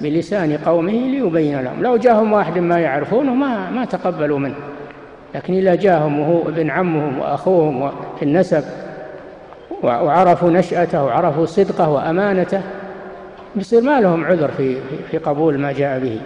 [0.00, 1.82] بلسان قومه ليبين لهم.
[1.82, 4.56] لو جاءهم واحد ما يعرفونه ما ما تقبلوا منه.
[5.34, 8.64] لكن إذا جاءهم وهو ابن عمهم وأخوهم في النسب
[9.82, 12.62] وعرفوا نشأته وعرفوا صدقه وأمانته
[13.56, 14.76] يصير ما لهم عذر في
[15.10, 16.20] في قبول ما جاء به.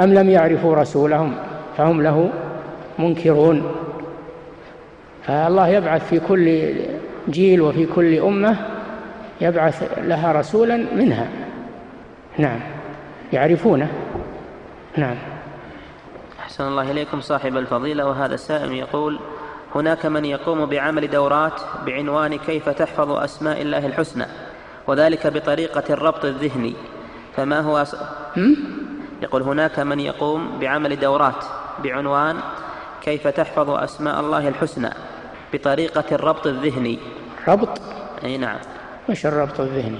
[0.00, 1.32] أم لم يعرفوا رسولهم
[1.76, 2.30] فهم له
[2.98, 3.62] منكرون.
[5.26, 6.74] فالله يبعث في كل
[7.28, 8.56] جيل وفي كل أمة
[9.40, 11.26] يبعث لها رسولا منها.
[12.38, 12.60] نعم.
[13.32, 13.88] يعرفونه.
[14.96, 15.16] نعم.
[16.40, 19.18] أحسن الله إليكم صاحب الفضيلة وهذا السائل يقول
[19.74, 24.26] هناك من يقوم بعمل دورات بعنوان كيف تحفظ أسماء الله الحسنى
[24.86, 26.74] وذلك بطريقة الربط الذهني
[27.36, 27.96] فما هو أس...
[29.22, 31.44] يقول هناك من يقوم بعمل دورات
[31.84, 32.36] بعنوان
[33.02, 34.90] كيف تحفظ أسماء الله الحسنى
[35.52, 36.98] بطريقة الربط الذهني.
[37.48, 37.80] ربط؟
[38.24, 38.58] أي نعم.
[39.08, 39.98] وش الربط الذهني؟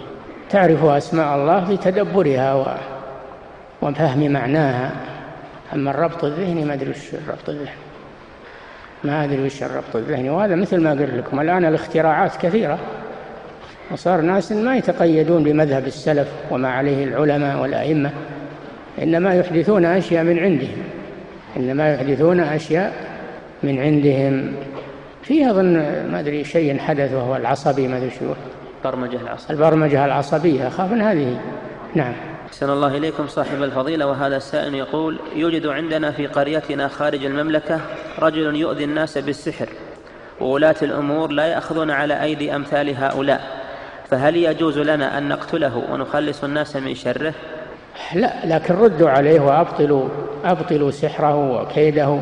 [0.52, 2.78] تعرف أسماء الله بتدبرها.
[3.82, 4.90] وفهم معناها.
[5.74, 7.70] أما الربط الذهني ما أدري وش الربط الذهني.
[9.04, 11.40] ما أدري وش الربط الذهني وهذا مثل ما قلت لكم.
[11.40, 12.78] الآن الاختراعات كثيرة
[13.90, 18.10] وصار ناس ما يتقيدون بمذهب السلف وما عليه العلماء والأئمة
[19.02, 20.82] إنما يحدثون أشياء من عندهم.
[21.56, 22.92] إنما يحدثون أشياء
[23.62, 24.52] من عندهم.
[25.22, 25.72] في أظن
[26.12, 28.24] ما أدري شيء حدث وهو العصبي ما أدري شو.
[28.84, 29.54] البرمجة العصبية.
[29.54, 30.68] البرمجة العصبية.
[30.68, 31.40] أخاف من هذه.
[31.94, 32.12] نعم.
[32.46, 37.80] أحسن الله إليكم صاحب الفضيلة وهذا السائل يقول يوجد عندنا في قريتنا خارج المملكة
[38.18, 39.68] رجل يؤذي الناس بالسحر.
[40.40, 43.40] وولاة الأمور لا يأخذون على أيدي أمثال هؤلاء.
[44.10, 47.34] فهل يجوز لنا أن نقتله ونخلص الناس من شره؟
[48.14, 50.08] لا لكن ردوا عليه وأبطلوا
[50.44, 52.18] أبطلوا سحره وكيده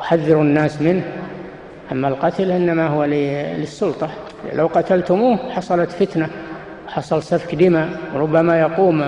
[0.00, 1.02] وحذروا الناس منه.
[1.92, 4.10] أما القتل إنما هو للسلطة.
[4.52, 6.30] لو قتلتموه حصلت فتنة
[6.88, 9.04] حصل سفك دماء ربما يقوم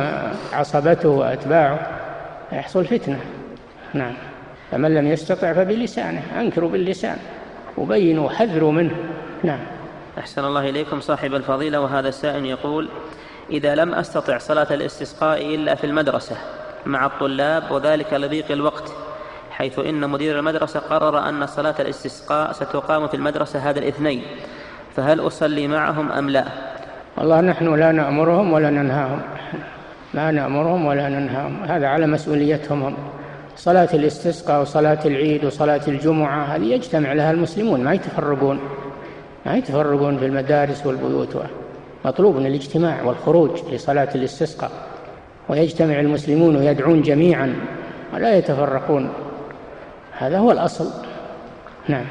[0.53, 1.87] عصبته وأتباعه
[2.53, 3.21] يحصل فتنة.
[3.95, 4.15] نعم.
[4.71, 7.17] فمن لم يستطع فبلسانه أنكروا باللسان
[7.79, 8.95] وبينوا حذروا منه.
[9.43, 9.61] نعم.
[10.19, 12.89] أحسن الله إليكم صاحب الفضيلة وهذا السائل يقول
[13.51, 16.37] إذا لم أستطع صلاة الاستسقاء إلا في المدرسة
[16.87, 18.93] مع الطلاب وذلك لضيق الوقت
[19.51, 24.23] حيث إن مدير المدرسة قرر أن صلاة الاستسقاء ستقام في المدرسة هذا الاثنين
[24.97, 26.45] فهل أصلي معهم أم لا؟
[27.17, 29.21] والله نحن لا نأمرهم ولا ننهاهم.
[30.15, 31.63] لا نأمرهم ولا ننهاهم.
[31.63, 32.83] هذا على مسؤوليتهم.
[32.83, 32.95] هم
[33.57, 37.85] صلاة الاستسقاء وصلاة العيد وصلاة الجمعة هذه يجتمع لها المسلمون.
[37.85, 38.61] ما يتفرقون.
[39.47, 41.37] ما يتفرقون في المدارس والبيوت.
[42.05, 44.71] مطلوب الاجتماع والخروج لصلاة الاستسقاء.
[45.49, 47.55] ويجتمع المسلمون ويدعون جميعا.
[48.15, 49.13] ولا يتفرقون.
[50.19, 50.91] هذا هو الأصل.
[51.89, 52.05] نعم.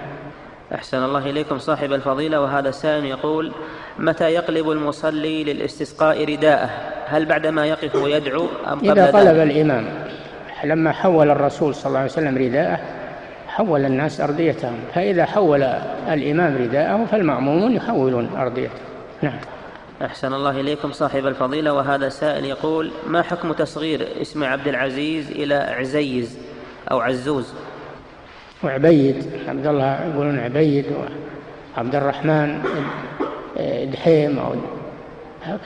[0.75, 3.51] أحسن الله إليكم صاحب الفضيلة وهذا السائل يقول
[3.99, 6.69] متى يقلب المصلي للاستسقاء رداءه؟
[7.05, 9.85] هل بعدما يقف ويدعو أم قبل إذا قلب؟ الإمام
[10.63, 12.79] لما حول الرسول صلى الله عليه وسلم رداءه
[13.47, 15.63] حول الناس أرضيتهم فإذا حول
[16.09, 18.73] الإمام رداءه فالمأمومون يحولون أرضيته
[19.21, 19.39] نعم.
[20.01, 25.55] أحسن الله إليكم صاحب الفضيلة وهذا سائل يقول ما حكم تصغير اسم عبد العزيز إلى
[25.55, 26.37] عزيز
[26.91, 27.53] أو عزوز؟
[28.63, 30.85] وعبيد عبد الله يقولون عبيد
[31.77, 32.63] وعبد الرحمن
[33.93, 34.55] دحيم أو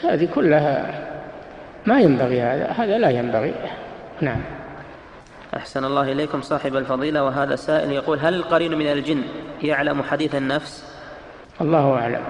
[0.03, 1.03] هذه كلها
[1.85, 3.53] ما ينبغي هذا هذا لا ينبغي.
[4.21, 4.41] نعم.
[5.57, 9.21] أحسن الله إليكم صاحب الفضيلة وهذا سائل يقول هل القرين من الجن
[9.63, 10.97] يعلم حديث النفس؟
[11.61, 12.21] الله أعلم.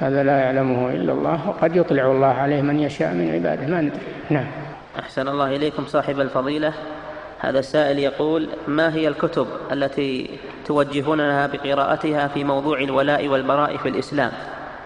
[0.00, 4.00] هذا لا يعلمه إلا الله وقد يطلع الله عليه من يشاء من عباده ما ندري.
[4.30, 4.46] نعم.
[4.98, 6.72] أحسن الله إليكم صاحب الفضيلة
[7.40, 10.30] هذا السائل يقول ما هي الكتب التي
[10.66, 14.30] توجهوننا بقراءتها في موضوع الولاء والبراء في الإسلام؟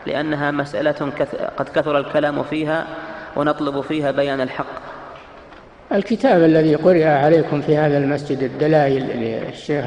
[0.06, 1.12] لأنها مسألة
[1.56, 2.86] قد كثر الكلام فيها
[3.36, 4.66] ونطلب فيها بيان الحق.
[5.93, 9.85] الكتاب الذي قرئ عليكم في هذا المسجد الدلائل للشيخ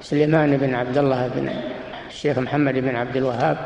[0.00, 1.50] سليمان بن عبد الله بن
[2.08, 3.56] الشيخ محمد بن عبد الوهاب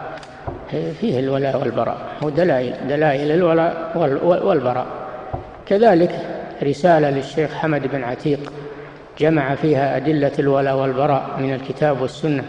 [1.00, 3.92] فيه الولاء والبراء هو دلائل دلائل الولاء
[4.44, 4.86] والبراء.
[5.66, 6.31] كذلك
[6.62, 8.52] رسالة للشيخ حمد بن عتيق
[9.18, 12.44] جمع فيها أدلة الولاء والبراء من الكتاب والسنة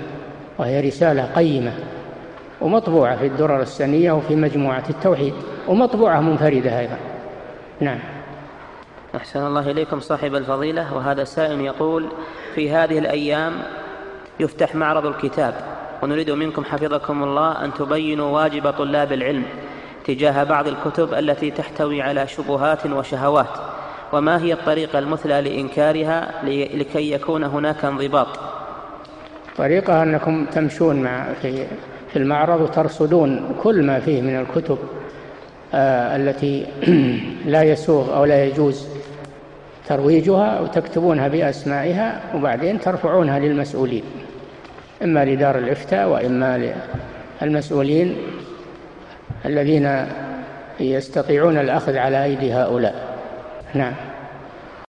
[0.57, 1.73] وهي رسالة قيمة
[2.61, 5.34] ومطبوعة في الدرر السنية وفي مجموعة التوحيد
[5.68, 6.98] ومطبوعة منفردة أيضا.
[7.80, 7.99] نعم.
[9.15, 12.07] أحسن الله إليكم صاحب الفضيلة وهذا سائل يقول
[12.56, 13.53] في هذه الأيام
[14.40, 15.53] يفتح معرض الكتاب
[16.03, 19.44] ونريد منكم حفظكم الله أن تبينوا واجب طلاب العلم
[20.06, 23.49] تجاه بعض الكتب التي تحتوي على شبهات وشهوات.
[24.14, 26.31] وما هي الطريقة المثلى لإنكارها
[26.73, 28.27] لكي يكون هناك انضباط؟
[29.57, 31.65] طريقة أنكم تمشون مع في
[32.11, 34.77] في المعرض وترصدون كل ما فيه من الكتب
[35.73, 36.65] آه التي
[37.53, 38.88] لا يسوغ أو لا يجوز
[39.88, 44.03] ترويجها وتكتبونها بأسمائها وبعدين ترفعونها للمسؤولين
[45.03, 46.73] إما لدار الإفتاء وإما
[47.41, 48.18] للمسؤولين
[49.45, 50.06] الذين
[50.80, 53.12] يستطيعون الأخذ على أيدي هؤلاء.
[53.76, 54.12] نعم